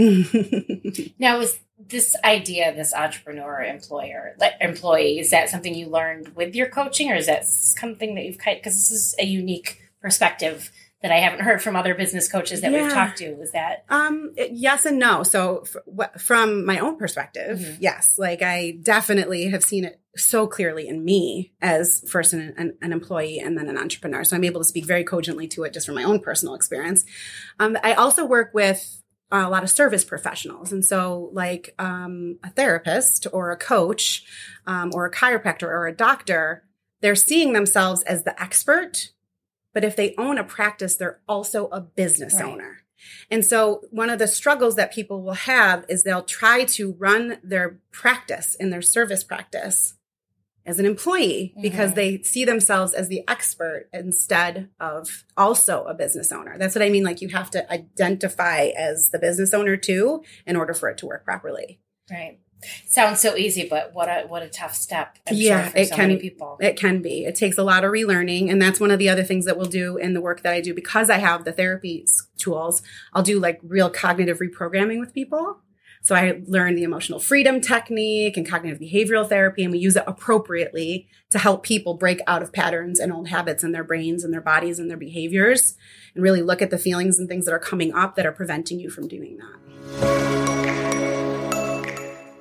[1.19, 6.67] now, is this idea, this entrepreneur employer employee, is that something you learned with your
[6.67, 8.59] coaching, or is that something that you've kind?
[8.59, 10.71] because this is a unique perspective
[11.01, 12.83] that I haven't heard from other business coaches that yeah.
[12.83, 13.39] we've talked to.
[13.39, 15.23] Is that um, yes and no.
[15.23, 15.63] So
[15.99, 17.75] f- from my own perspective, mm-hmm.
[17.79, 22.75] yes, like I definitely have seen it so clearly in me as first an, an,
[22.81, 24.23] an, employee and then an entrepreneur.
[24.23, 27.05] So I'm able to speak very cogently to it just from my own personal experience.
[27.59, 30.71] Um, I also work with a lot of service professionals.
[30.71, 34.23] And so, like um, a therapist or a coach
[34.65, 36.63] um, or a chiropractor or a doctor,
[37.01, 39.11] they're seeing themselves as the expert
[39.77, 42.45] but if they own a practice, they're also a business right.
[42.45, 42.79] owner.
[43.29, 47.37] And so one of the struggles that people will have is they'll try to run
[47.43, 49.93] their practice in their service practice
[50.65, 51.61] as an employee mm-hmm.
[51.61, 56.57] because they see themselves as the expert instead of also a business owner.
[56.57, 57.03] That's what I mean.
[57.03, 61.05] Like you have to identify as the business owner too in order for it to
[61.05, 61.81] work properly.
[62.09, 62.39] Right.
[62.87, 65.17] Sounds so easy, but what a what a tough step.
[65.27, 66.17] I'm yeah, sure, it so can.
[66.17, 66.57] people.
[66.59, 67.25] It can be.
[67.25, 69.67] It takes a lot of relearning, and that's one of the other things that we'll
[69.67, 72.05] do in the work that I do because I have the therapy
[72.37, 72.81] tools.
[73.13, 75.59] I'll do like real cognitive reprogramming with people.
[76.01, 80.03] So I learned the emotional freedom technique and cognitive behavioral therapy, and we use it
[80.07, 84.33] appropriately to help people break out of patterns and old habits in their brains and
[84.33, 85.75] their bodies and their behaviors,
[86.15, 88.79] and really look at the feelings and things that are coming up that are preventing
[88.79, 90.16] you from doing that.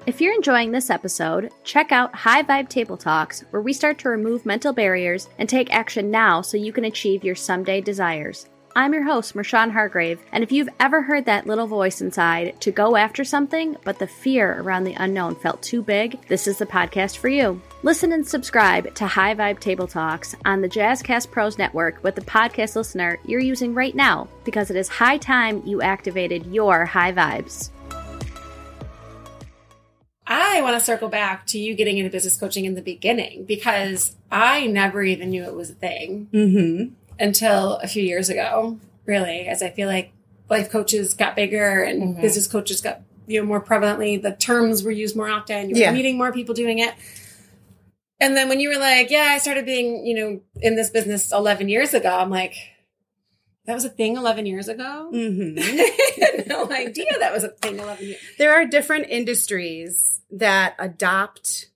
[0.07, 4.09] If you're enjoying this episode, check out High Vibe Table Talks, where we start to
[4.09, 8.49] remove mental barriers and take action now so you can achieve your someday desires.
[8.77, 12.71] I'm your host, Mershawn Hargrave, and if you've ever heard that little voice inside to
[12.71, 16.67] go after something, but the fear around the unknown felt too big, this is the
[16.67, 17.61] podcast for you.
[17.83, 22.21] Listen and subscribe to High Vibe Table Talks on the Jazzcast Pros Network with the
[22.21, 27.13] podcast listener you're using right now, because it is high time you activated your high
[27.13, 27.71] vibes.
[30.27, 34.17] I want to circle back to you getting into business coaching in the beginning because
[34.31, 36.95] I never even knew it was a thing mm-hmm.
[37.19, 40.13] until a few years ago, really, as I feel like
[40.49, 42.21] life coaches got bigger and mm-hmm.
[42.21, 44.21] business coaches got you know more prevalently.
[44.21, 45.69] The terms were used more often.
[45.69, 45.93] You were yeah.
[45.93, 46.95] meeting more people doing it.
[48.19, 51.33] And then when you were like, "Yeah, I started being you know in this business
[51.33, 52.55] 11 years ago," I'm like,
[53.67, 55.11] that was a thing 11 years ago.
[55.13, 55.93] Mm-hmm.
[56.49, 58.17] No idea that was a thing 11 years.
[58.17, 58.29] Ago.
[58.39, 61.71] There are different industries that adopt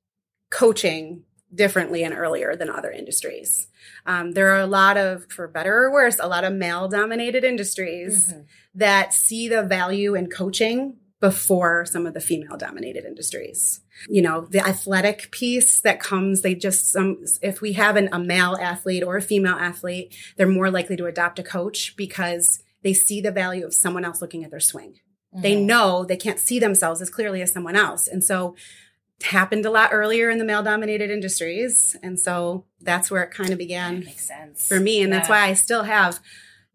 [0.50, 1.24] coaching
[1.54, 3.66] differently and earlier than other industries.
[4.06, 7.44] Um, there are a lot of, for better or worse, a lot of male dominated
[7.44, 8.40] industries mm-hmm.
[8.76, 13.80] that see the value in coaching before some of the female dominated industries.
[14.08, 18.18] You know, the athletic piece that comes, they just, some, if we have an, a
[18.18, 22.94] male athlete or a female athlete, they're more likely to adopt a coach because they
[22.94, 24.94] see the value of someone else looking at their swing.
[25.34, 25.42] Mm-hmm.
[25.42, 28.08] They know they can't see themselves as clearly as someone else.
[28.08, 28.56] And so
[29.22, 31.94] happened a lot earlier in the male dominated industries.
[32.02, 34.00] And so that's where it kind of began.
[34.00, 34.66] That makes sense.
[34.66, 35.02] For me.
[35.02, 35.18] And Yeah.
[35.18, 36.20] that's why I still have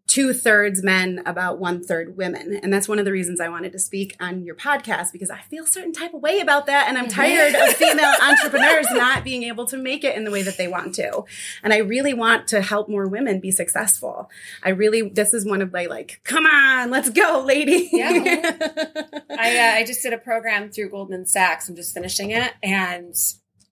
[0.06, 2.60] two thirds men, about one third women.
[2.62, 5.40] And that's one of the reasons I wanted to speak on your podcast because I
[5.40, 6.88] feel a certain type of way about that.
[6.88, 10.42] And I'm tired of female entrepreneurs not being able to make it in the way
[10.42, 11.24] that they want to.
[11.62, 14.30] And I really want to help more women be successful.
[14.62, 17.88] I really, this is one of my like, come on, let's go, lady.
[17.92, 18.06] Yeah.
[19.30, 21.68] I uh, I just did a program through Goldman Sachs.
[21.68, 23.14] I'm just finishing it, and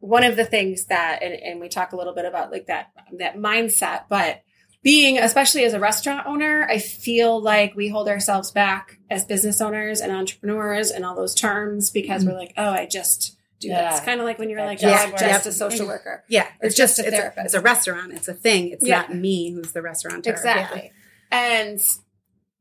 [0.00, 2.90] one of the things that and, and we talk a little bit about like that
[3.18, 4.42] that mindset, but
[4.84, 9.62] being especially as a restaurant owner, I feel like we hold ourselves back as business
[9.62, 12.38] owners and entrepreneurs and all those terms because we're mm.
[12.38, 13.92] like, oh, I just do Yeah.
[13.92, 14.00] this.
[14.00, 14.90] Kind of like when you're like, Yeah.
[14.90, 15.32] oh, I'm Yeah.
[15.32, 16.22] just a social worker.
[16.28, 18.12] Yeah, Or it's just just, a it's, a, it's a restaurant.
[18.12, 18.68] It's a thing.
[18.72, 19.00] It's Yeah.
[19.00, 20.30] not me who's the restaurateur.
[20.30, 20.92] Exactly.
[21.32, 21.80] And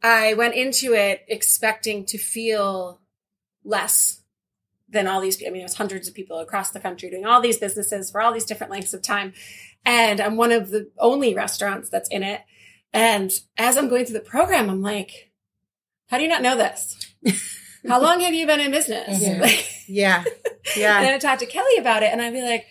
[0.01, 3.01] I went into it expecting to feel
[3.65, 4.21] less
[4.87, 5.43] than all these.
[5.45, 8.21] I mean, it was hundreds of people across the country doing all these businesses for
[8.21, 9.33] all these different lengths of time.
[9.85, 12.41] And I'm one of the only restaurants that's in it.
[12.93, 15.31] And as I'm going through the program, I'm like,
[16.07, 17.13] how do you not know this?
[17.87, 19.21] How long have you been in business?
[19.21, 19.39] Yeah.
[19.41, 22.65] Like, Yeah, and yeah, then I talked to Kelly about it, and I'd be like,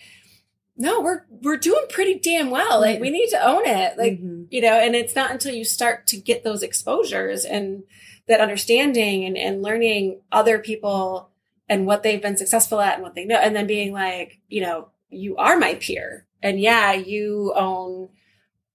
[0.75, 2.81] "No, we're we're doing pretty damn well.
[2.81, 3.95] Like, we need to own it.
[3.95, 4.47] Like, Mhm.
[4.49, 7.83] you know." And it's not until you start to get those exposures and
[8.27, 11.29] that understanding and and learning other people
[11.69, 14.61] and what they've been successful at and what they know, and then being like, you
[14.61, 18.09] know, you are my peer, and yeah, you own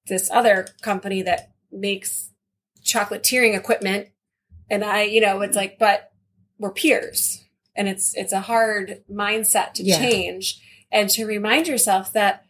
[0.08, 2.32] this other company that makes
[2.82, 4.08] chocolate chocolatiering equipment,
[4.70, 6.10] and I, you know, it's like, but
[6.58, 7.44] we're peers
[7.76, 9.98] and it's it's a hard mindset to Yeah.
[9.98, 10.60] change
[10.90, 12.44] and to remind yourself that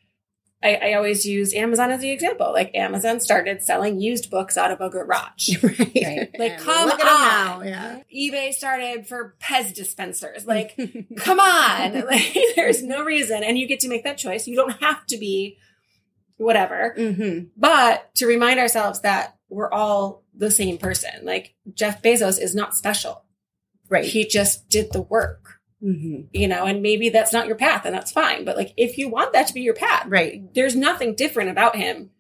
[0.62, 2.52] I, I always use Amazon as the example.
[2.52, 5.50] Like Amazon started selling used books out of a garage.
[5.62, 6.30] right.
[6.36, 7.68] Like, And come look at 'em on.
[7.68, 8.00] Yeah.
[8.12, 10.46] eBay started for Pez dispensers.
[10.46, 10.76] Like,
[11.16, 11.92] come on.
[12.06, 13.44] Like, there's no reason.
[13.44, 14.48] And you get to make that choice.
[14.48, 15.58] You don't have to be
[16.38, 16.94] whatever.
[16.96, 21.10] hmm But to remind ourselves that we're all the same person.
[21.24, 23.22] Like Jeff Bezos is not special.
[23.88, 24.04] Right.
[24.04, 25.47] He just did the work.
[25.80, 28.44] Hmm you know, and maybe that's not your path and that's fine.
[28.44, 30.52] But like, if you want that to be your path, Right.
[30.54, 32.10] there's nothing different about him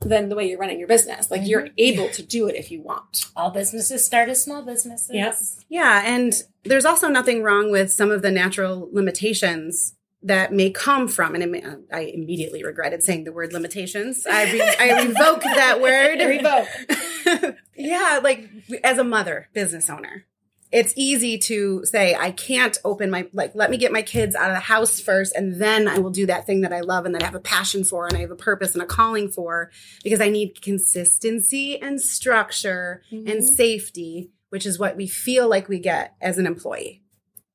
[0.00, 1.28] than the way you're running your business.
[1.28, 3.26] Like, you're able to do it if you want.
[3.34, 5.10] All businesses start as small businesses.
[5.12, 5.36] Yep.
[5.68, 11.08] Yeah, and there's also nothing wrong with some of the natural limitations that may come
[11.08, 14.24] from, and may, I immediately regretted saying the word limitations.
[14.24, 16.20] I, re, I revoke that word.
[16.20, 17.56] Revoke.
[17.76, 18.48] yeah, like
[18.84, 20.26] as a mother, business owner,
[20.70, 24.50] it's easy to say, I can't open my, like, let me get my kids out
[24.50, 27.14] of the house first, and then I will do that thing that I love and
[27.14, 29.70] that I have a passion for and I have a purpose and a calling for
[30.04, 33.40] because I need consistency and structure and mm-hmm.
[33.40, 37.02] safety, which is what we feel like we get as an employee.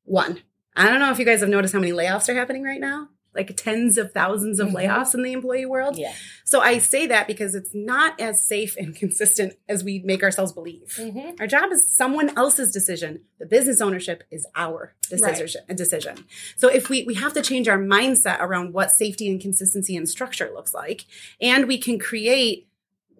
[0.05, 0.41] One,
[0.75, 3.09] I don't know if you guys have noticed how many layoffs are happening right now.
[3.35, 5.97] Like tens of thousands of layoffs in the employee world.
[5.97, 6.13] Yeah.
[6.43, 10.51] So I say that because it's not as safe and consistent as we make ourselves
[10.51, 10.95] believe.
[10.99, 11.39] Mhm.
[11.39, 13.21] Our job is someone else's decision.
[13.39, 15.61] The business ownership is our decision.
[15.75, 16.25] decision.
[16.55, 20.07] So if we we have to change our mindset around what safety and consistency and
[20.07, 21.05] structure looks like,
[21.41, 22.67] and we can create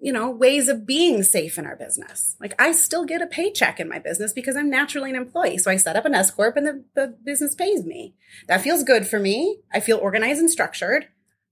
[0.04, 2.36] you know ways of being safe in our business.
[2.42, 5.58] Like I still get a paycheck in my business because I'm naturally an employee.
[5.58, 8.14] So I set up an S corp and the, the business pays me.
[8.50, 9.60] That feels good for me.
[9.74, 11.08] I feel organized and structured.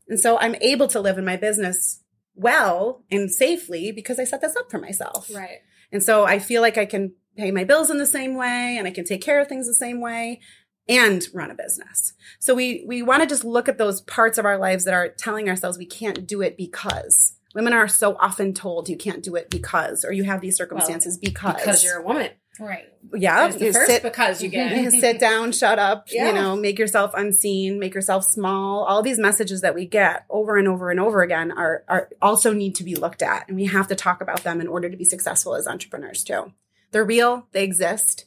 [0.09, 2.03] And so I'm able to live in my business
[2.35, 5.31] well and safely because I set this up for myself.
[5.33, 5.59] Right.
[5.93, 8.85] And so I feel like I can pay my bills in the same way and
[8.85, 10.41] I can take care of things the same way
[10.89, 12.11] and run a business.
[12.39, 15.07] So we we want to just look at those parts of our lives that are
[15.07, 19.35] telling ourselves we can't do it because women are so often told you can't do
[19.35, 22.29] it because or you have these circumstances because Because you're a woman.
[22.59, 22.83] Right.
[23.15, 24.75] yeah the you first sit- because you get.
[24.75, 26.27] you sit down, shut up, Yeah.
[26.27, 28.83] you know, make yourself unseen, make yourself small.
[28.83, 32.53] All these messages that we get over and over and over again are, are also
[32.53, 33.47] need to be looked at.
[33.47, 36.51] And we have to talk about them in order to be successful as entrepreneurs too.
[36.91, 38.25] They're real, they exist,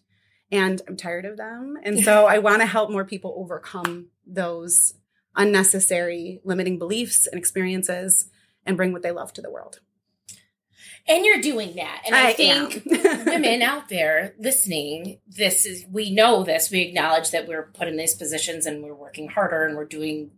[0.50, 1.76] and I'm tired of them.
[1.82, 4.94] And so I want to help more people overcome those
[5.36, 8.30] unnecessary limiting beliefs and experiences
[8.66, 9.80] and bring what they love to the world.
[11.06, 12.02] And you're doing that.
[12.06, 12.82] And I, I think
[13.26, 16.70] women out there listening, this is, we know this.
[16.70, 20.30] We acknowledge that we're put in these positions and we're working harder and we're doing,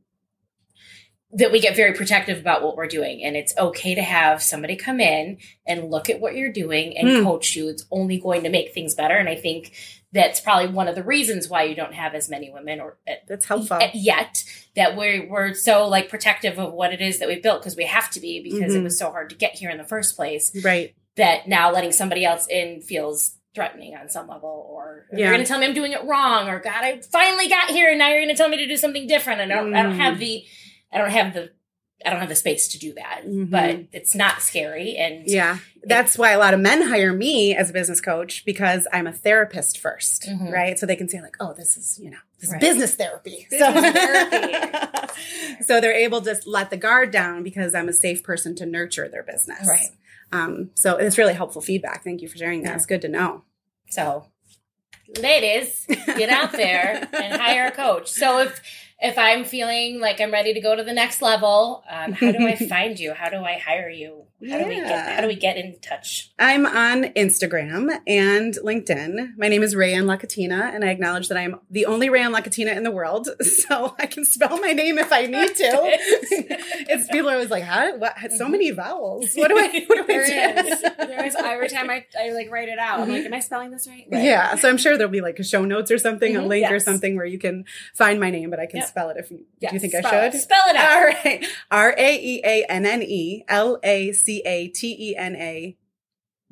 [1.33, 3.23] that we get very protective about what we're doing.
[3.23, 7.09] And it's okay to have somebody come in and look at what you're doing and
[7.19, 7.23] Hmm.
[7.25, 7.69] coach you.
[7.69, 9.15] It's only going to make things better.
[9.17, 9.73] And I think
[10.17, 12.97] that's probably one of the reasons why you don't have as many women or
[13.29, 13.77] That's helpful.
[13.79, 14.43] y- yet
[14.75, 17.85] that we're we're so like protective of what it is that we built because we
[17.85, 18.85] have to be because it Mhm.
[18.85, 20.95] was so hard to get here in the first place Right.
[21.17, 25.19] that now letting somebody else in feels threatening on some level or yeah.
[25.19, 27.89] you're going to tell me I'm doing it wrong or God, I finally got here
[27.89, 29.41] and now you're going to tell me to do something different.
[29.41, 29.77] And I don't, mm.
[29.79, 30.19] I don't have mm.
[30.19, 30.45] the,
[30.93, 31.51] I don't have the,
[32.05, 33.47] I don't have the space to do that, mm-hmm.
[33.47, 34.97] but it's not scary.
[34.97, 38.87] And yeah, that's why a lot of men hire me as a business coach because
[38.93, 40.49] I'm a therapist 1st mm-hmm.
[40.51, 40.79] right?
[40.79, 42.63] So they can say like, oh, this is, you know, this right.
[42.63, 43.47] is business therapy.
[43.51, 45.15] Business so, therapy.
[45.63, 49.09] so they're able to let the guard down because I'm a safe person to nurture
[49.09, 49.67] their business.
[49.67, 49.89] Right.
[50.33, 52.05] Um, so it's really helpful feedback.
[52.05, 52.71] Thank you for sharing that.
[52.71, 52.77] Yeah.
[52.77, 53.45] It's good to know.
[53.89, 54.27] So,
[55.19, 58.11] ladies, get out there and hire a coach.
[58.11, 58.61] So if
[58.99, 62.47] if I'm feeling like I'm ready to go to the next level, um, how do
[62.47, 63.13] I find you?
[63.13, 64.27] How do I hire you?
[64.41, 64.63] How yeah.
[64.65, 66.31] do we get how do we get in touch?
[66.39, 69.31] I'm on Instagram and LinkedIn.
[69.39, 72.83] My name is Raeanne Lacatena, and I acknowledge that I'm the only Raeanne Lacatena in
[72.83, 75.57] the world, so I can spell my name if I need to.
[75.65, 77.97] it's people are always like, "How?
[77.97, 78.15] What?
[78.21, 78.53] So mm-hmm.
[78.53, 79.35] many vowels?
[79.37, 79.85] What do I?
[79.87, 80.83] What do there I do?" Is.
[80.83, 83.01] There is every time I, I like write it out.
[83.01, 84.23] I'm like, "Am I spelling this right?" right.
[84.23, 84.57] Yeah.
[84.57, 86.45] So I'm sure there'll be like a show notes or something, mm-hmm.
[86.45, 86.73] a link yes.
[86.73, 88.86] or something where you can find my name, but I can yep.
[88.87, 89.45] Spell it if you.
[89.61, 89.71] Yes.
[89.71, 90.35] Do you think I should?
[90.35, 90.41] It.
[90.41, 90.97] Spell it out.
[90.97, 91.47] All right.
[91.71, 95.77] R A E A N N E L A C A T E N A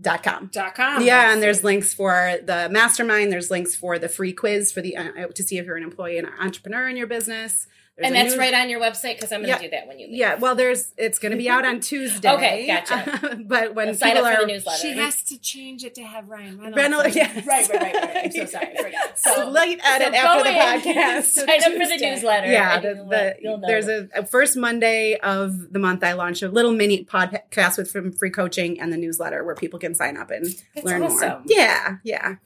[0.01, 4.09] dot com dot com yeah and there's links for the mastermind there's links for the
[4.09, 6.97] free quiz for the uh, to see if you're an employee and an entrepreneur in
[6.97, 9.70] your business there's and that's right on your website because I'm going to yeah, do
[9.70, 10.16] that when you leave.
[10.16, 12.28] Yeah, well, there's it's going to be out on Tuesday.
[12.28, 13.38] okay, gotcha.
[13.47, 16.28] but when sign up are, for the newsletter, she has to change it to have
[16.28, 16.76] Ryan Reynolds.
[16.76, 17.47] Reynolds yes.
[17.47, 18.24] right, right, right, right.
[18.24, 19.01] I'm so sorry, I forgot.
[19.16, 21.24] So late edit so after the podcast.
[21.24, 22.51] sign up for the newsletter.
[22.51, 23.68] Yeah, the, the, you'll know.
[23.68, 26.03] there's a, a, first Monday of the month.
[26.03, 29.78] I launch a little mini podcast with from free coaching and the newsletter where people
[29.78, 31.28] can sign up and that's learn awesome.
[31.28, 31.42] more.
[31.47, 32.36] Yeah, yeah.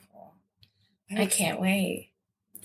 [1.17, 2.08] I can't wait.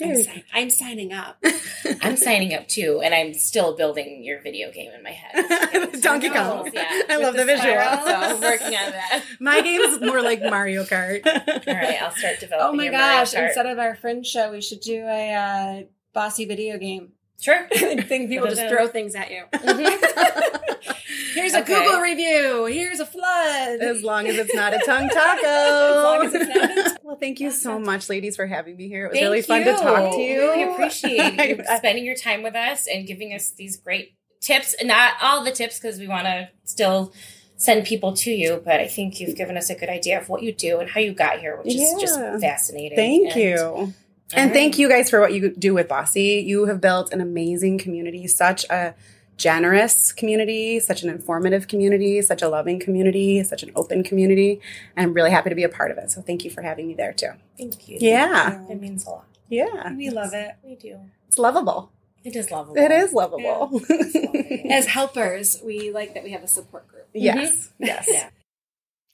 [0.02, 1.42] I'm, si- I'm, signing up.
[2.02, 6.00] I'm signing up too, and I'm still building your video game in my head.
[6.00, 6.70] Donkey Kong.
[6.72, 7.76] Yeah, I love the, the visual.
[7.78, 9.24] I'm working on that.
[9.40, 11.26] My game is more like Mario Kart.
[11.26, 12.68] All right, I'll start developing.
[12.68, 13.34] Oh my gosh!
[13.34, 15.82] Instead of our friend show, we should do a uh,
[16.12, 17.12] bossy video game.
[17.40, 17.66] Sure.
[17.74, 19.44] I think people just throw things at you.
[19.52, 20.92] Mm-hmm.
[21.34, 21.62] Here's a.
[21.62, 22.66] Google review.
[22.66, 23.80] Here's a flood.
[23.80, 25.46] As long as it's not a tongue taco.
[25.46, 26.70] as long as it's not.
[26.70, 29.06] A- well, thank you so much, ladies, for having me here.
[29.06, 29.64] It was thank really fun you.
[29.64, 30.40] to talk to you.
[30.40, 34.74] Really appreciate you spending your time with us and giving us these great tips.
[34.82, 37.12] Not all the tips because we want to still
[37.56, 40.42] send people to you, but I think you've given us a good idea of what
[40.42, 41.98] you do and how you got here, which is yeah.
[42.00, 42.96] just fascinating.
[42.96, 43.94] Thank and, you.
[44.32, 44.54] And right.
[44.54, 46.42] thank you guys for what you do with Bossy.
[46.46, 48.94] You have built an amazing community, such a
[49.36, 54.60] generous community, such an informative community, such a loving community, such an open community.
[54.96, 56.10] And I'm really happy to be a part of it.
[56.10, 57.30] So thank you for having me there too.
[57.58, 57.98] Thank you.
[58.00, 58.50] Yeah.
[58.50, 58.74] Thank you.
[58.74, 59.26] It means a lot.
[59.48, 59.92] Yeah.
[59.92, 60.56] We love it.
[60.62, 61.00] We do.
[61.28, 61.90] It's lovable.
[62.22, 62.78] It is lovable.
[62.78, 63.82] It is lovable.
[63.90, 64.70] Yeah.
[64.70, 67.06] As helpers, we like that we have a support group.
[67.12, 67.52] Yes.
[67.52, 67.84] Mm-hmm.
[67.84, 68.06] Yes.
[68.10, 68.30] yeah.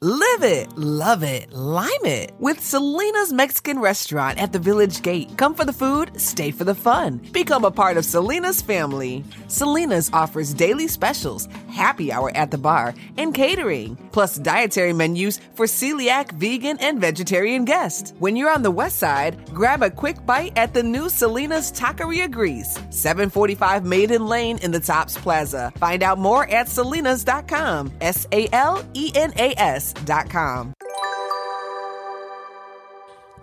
[0.02, 5.30] Live it, love it, lime it with Salena's Mexican restaurant at the Village Gate.
[5.36, 7.18] Come for the food, stay for the fun.
[7.32, 9.22] Become a part of Salena's family.
[9.48, 15.66] Salena's offers daily specials, happy hour at the bar, and catering, plus dietary menus for
[15.66, 18.14] celiac, vegan, and vegetarian guests.
[18.20, 22.30] When you're on the west side, grab a quick bite at the new Salena's Taqueria
[22.30, 25.70] Greece, 745 Maiden Lane in the Tops Plaza.
[25.76, 27.92] Find out more at salenas.com.
[28.00, 29.89] S A L E N A S
[30.28, 30.72] com.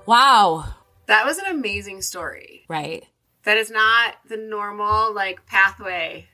[0.06, 0.66] Wow.
[1.08, 2.66] That was an amazing story.
[2.68, 3.06] Right.
[3.44, 6.28] That is not the normal like pathway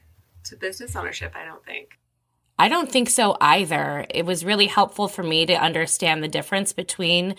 [0.45, 1.99] to business ownership, I don't think.
[2.57, 4.05] I don't think so either.
[4.09, 7.35] It was really helpful for me to understand the difference between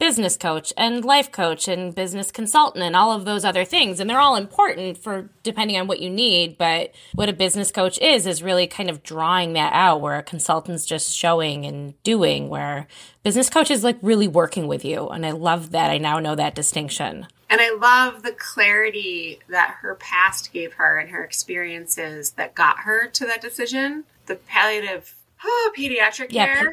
[0.00, 4.00] business coach and life coach and business consultant and all of those other things.
[4.00, 6.58] And they're all important for depending on what you need.
[6.58, 10.22] But what a business coach is, is really kind of drawing that out where a
[10.22, 12.88] consultant's just showing and doing, where
[13.22, 15.06] business coach is like really working with you.
[15.08, 15.90] And I love that.
[15.90, 17.28] I now know that distinction.
[17.50, 22.80] And I love the clarity that her past gave her and her experiences that got
[22.80, 24.04] her to that decision.
[24.26, 26.72] The palliative, oh, pediatric yeah, care.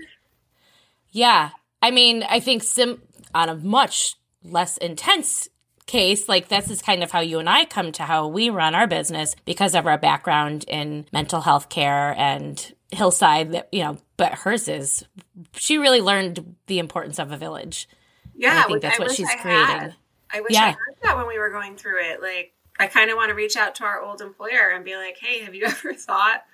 [1.11, 1.49] yeah.
[1.81, 3.01] I mean, I think sim-
[3.33, 5.49] on a much less intense
[5.85, 8.75] case, like this is kind of how you and I come to how we run
[8.75, 13.97] our business because of our background in mental health care and hillside that you know
[14.15, 15.03] but hers is
[15.51, 17.85] she really learned the importance of a village
[18.33, 19.95] yeah i think that's I what she's I creating had.
[20.31, 20.67] i wish yeah.
[20.67, 23.35] i heard that when we were going through it like i kind of want to
[23.35, 26.45] reach out to our old employer and be like hey have you ever thought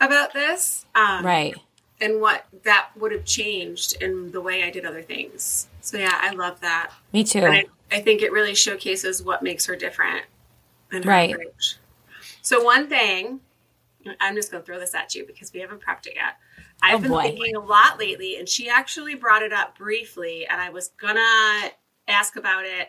[0.00, 1.54] about this um, right
[2.02, 5.68] and what that would have changed in the way I did other things.
[5.82, 6.92] So yeah, I love that.
[7.12, 7.44] Me too.
[7.44, 10.24] I, I, think it really showcases what makes her different.
[11.04, 11.34] right.
[11.34, 11.76] Approach.
[12.40, 13.40] So one thing
[14.20, 16.36] I'm just going to throw this at you because we haven't prepped it yet.
[16.58, 17.22] Oh, I've oh, been boy.
[17.22, 21.16] thinking a lot lately, and she actually brought it up briefly, and I was going
[21.16, 21.72] to
[22.08, 22.88] ask about it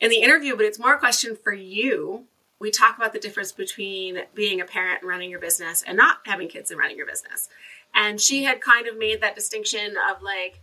[0.00, 2.24] in the interview, but it's more a question for you.
[2.58, 6.18] We talk about the difference between being a parent and running your business and not
[6.26, 7.48] having kids and running your business.
[7.94, 10.60] And she had kind of made that distinction of like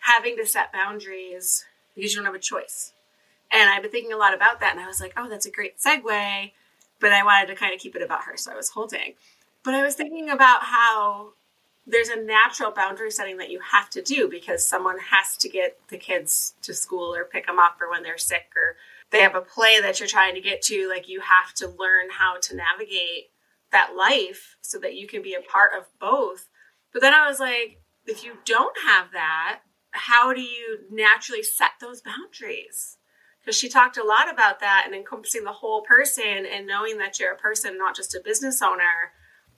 [0.00, 2.92] having to set boundaries because you don't have a choice.
[3.52, 4.72] And I've been thinking a lot about that.
[4.72, 6.52] And I was like, oh, that's a great segue.
[7.00, 8.36] But I wanted to kind of keep it about her.
[8.36, 9.14] So I was holding.
[9.64, 11.32] But I was thinking about how
[11.86, 15.78] there's a natural boundary setting that you have to do because someone has to get
[15.88, 18.76] the kids to school or pick them up or when they're sick or
[19.10, 20.88] they have a play that you're trying to get to.
[20.88, 23.30] Like you have to learn how to navigate
[23.72, 26.48] that life so that you can be a part of both.
[26.92, 29.60] But then I was like, if you don't have that,
[29.92, 32.98] how do you naturally set those boundaries?
[33.40, 37.18] Because she talked a lot about that and encompassing the whole person and knowing that
[37.18, 39.12] you're a person, not just a business owner.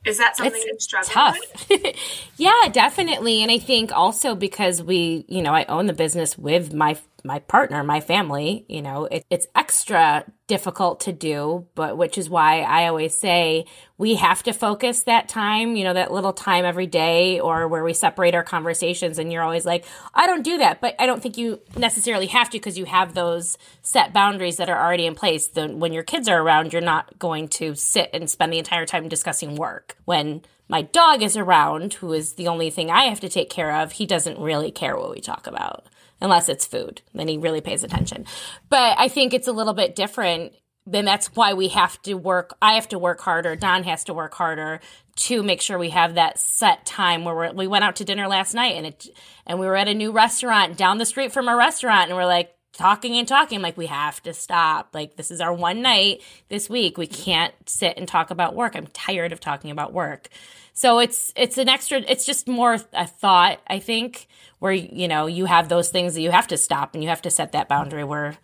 [0.04, 1.68] Is that something it's you struggle tough.
[1.70, 1.96] with?
[2.36, 3.42] yeah, definitely.
[3.42, 6.94] And I think also because we, you know, I own the business with my
[7.24, 12.28] my partner, my family, you know, it, it's extra difficult to do, but which is
[12.28, 13.66] why I always say
[13.96, 17.84] we have to focus that time, you know, that little time every day or where
[17.84, 19.18] we separate our conversations.
[19.18, 20.80] And you're always like, I don't do that.
[20.80, 24.68] But I don't think you necessarily have to because you have those set boundaries that
[24.68, 25.46] are already in place.
[25.46, 28.84] Then when your kids are around, you're not going to sit and spend the entire
[28.84, 29.96] time discussing work.
[30.04, 33.76] When my dog is around, who is the only thing I have to take care
[33.76, 35.86] of, he doesn't really care what we talk about
[36.22, 37.02] unless it's food.
[37.12, 38.24] Then he really pays attention.
[38.70, 40.54] But I think it's a little bit different.
[40.86, 42.56] Then that's why we have to work.
[42.62, 43.56] I have to work harder.
[43.56, 44.80] Don has to work harder
[45.14, 48.54] to make sure we have that set time where we went out to dinner last
[48.54, 49.08] night and it
[49.46, 52.24] and we were at a new restaurant down the street from a restaurant and we're
[52.24, 56.22] like talking and talking like we have to stop like this is our one night
[56.48, 60.30] this week we can't sit and talk about work i'm tired of talking about work
[60.72, 64.26] so it's it's an extra it's just more a thought i think
[64.58, 67.22] where you know you have those things that you have to stop and you have
[67.22, 68.36] to set that boundary where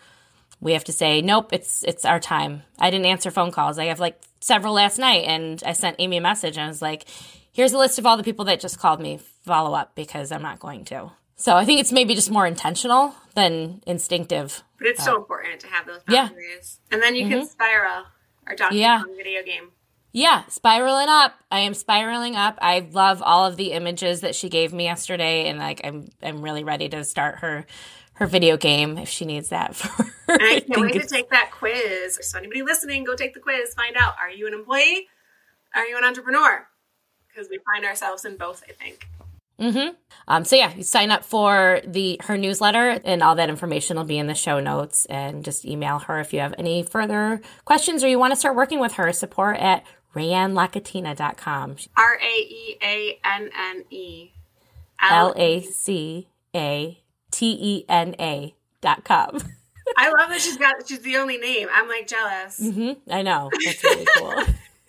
[0.60, 2.62] we have to say nope it's it's our time.
[2.78, 3.78] I didn't answer phone calls.
[3.78, 6.82] I have like several last night and i sent amy a message and i was
[6.82, 7.06] like
[7.52, 9.20] here's a list of all the people that just called me.
[9.44, 11.12] Follow up because i'm not going to.
[11.36, 14.64] So i think it's maybe just more intentional than instinctive.
[14.78, 16.80] But it's uh, so important to have those boundaries.
[16.90, 16.94] Yeah.
[16.94, 17.40] and then you mm-hmm.
[17.40, 18.06] can spiral
[18.48, 19.02] our Donkey yeah.
[19.16, 19.70] Video game
[20.12, 21.34] yeah, spiraling up.
[21.50, 22.58] I am spiraling up.
[22.62, 26.42] I love all of the images that she gave me yesterday, and like I'm I'm
[26.42, 27.66] really ready to start her
[28.14, 30.04] her video game if she needs that for.
[30.28, 32.18] I can't wait to take that quiz.
[32.22, 33.74] So anybody listening, go take the quiz.
[33.74, 35.08] Find out: Are you an employee?
[35.74, 36.66] Are you an entrepreneur?
[37.28, 38.62] Because we find ourselves in both.
[38.68, 39.06] I think.
[39.60, 39.94] Mm-hmm.
[40.28, 44.04] Um, so yeah, you sign up for the her newsletter, and all that information will
[44.04, 45.04] be in the show notes.
[45.06, 48.56] And just email her if you have any further questions or you want to start
[48.56, 49.12] working with her.
[49.12, 49.84] Support at
[50.18, 51.76] RaeanneLacatena.com.
[51.96, 54.30] R A E A N N E
[55.00, 56.98] L A C A
[57.30, 59.38] T E N A dot com.
[59.96, 61.68] I love that she's got she's the only name.
[61.72, 62.60] I'm like jealous.
[62.60, 63.10] Mm-hmm.
[63.10, 64.44] I know that's really cool.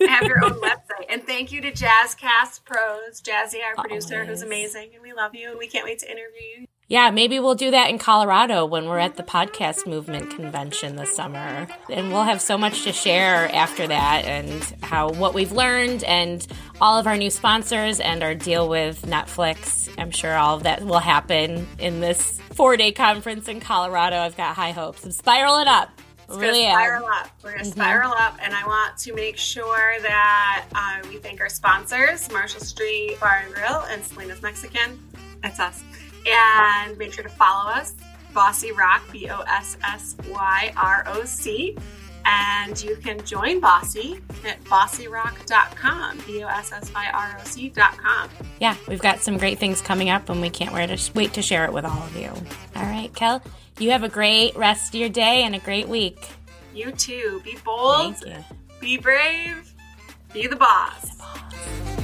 [0.07, 1.05] have your own website.
[1.09, 5.49] And thank you to Jazzcast Pros, Jazzy, our producer, who's amazing, and we love you,
[5.49, 6.67] and we can't wait to interview you.
[6.89, 11.15] Yeah, maybe we'll do that in Colorado when we're at the podcast movement convention this
[11.15, 11.67] summer.
[11.87, 16.45] And we'll have so much to share after that and how what we've learned and
[16.81, 19.87] all of our new sponsors and our deal with Netflix.
[19.99, 24.17] I'm sure all of that will happen in this four day conference in Colorado.
[24.17, 25.05] I've got high hopes.
[25.05, 25.91] I'm spiraling up.
[26.27, 27.11] It's really gonna spiral am.
[27.11, 27.29] up.
[27.43, 27.71] We're gonna mm-hmm.
[27.71, 32.61] spiral up, and I want to make sure that uh, we thank our sponsors: Marshall
[32.61, 34.99] Street Bar and Grill and Salena's Mexican.
[35.41, 35.83] That's us.
[36.28, 37.95] And make sure to follow us,
[38.34, 41.78] Bossy Roc, B O S S Y R O C.
[42.26, 48.30] And you can join Bossy at bossyroc.com, B O S S Y R O C.com.
[48.59, 51.74] Yeah, we've got some great things coming up, and we can't wait to share it
[51.74, 52.30] with all of you.
[52.76, 53.41] All right, Kel,
[53.80, 56.30] you have a great rest of your day and a great week.
[56.76, 57.41] You too.
[57.43, 58.15] Be bold,
[58.80, 59.74] be brave,
[60.34, 61.01] be the boss.
[61.01, 61.98] Be the boss.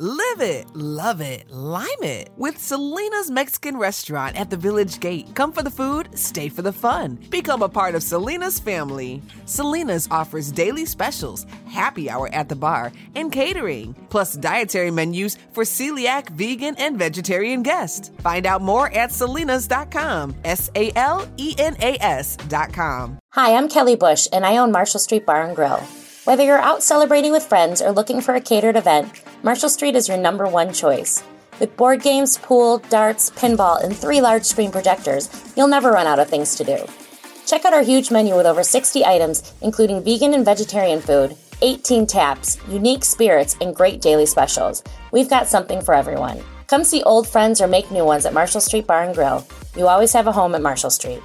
[0.00, 5.26] Live it, love it, lime it with Salena's Mexican Restaurant at the Village Gate.
[5.34, 7.18] Come for the food, stay for the fun.
[7.30, 9.20] Become a part of Salena's family.
[9.44, 15.64] Salena's offers daily specials, happy hour at the bar, and catering, plus dietary menus for
[15.64, 18.12] celiac, vegan, and vegetarian guests.
[18.20, 20.36] Find out more at salenas.com.
[20.44, 23.18] S A L E N A S.com.
[23.30, 25.82] Hi, I'm Kelly Bush, and I own Marshall Street Bar and Grill.
[26.22, 29.10] Whether you're out celebrating with friends or looking for a catered event,
[29.44, 31.22] Marshall Street is your number one choice.
[31.60, 36.18] With board games, pool, darts, pinball, and three large screen projectors, you'll never run out
[36.18, 36.84] of things to do.
[37.46, 42.04] Check out our huge menu with over 60 items, including vegan and vegetarian food, 18
[42.04, 44.82] taps, unique spirits, and great daily specials.
[45.12, 46.42] We've got something for everyone.
[46.66, 49.46] Come see old friends or make new ones at Marshall Street Bar and Grill.
[49.76, 51.22] You always have a home at Marshall Street.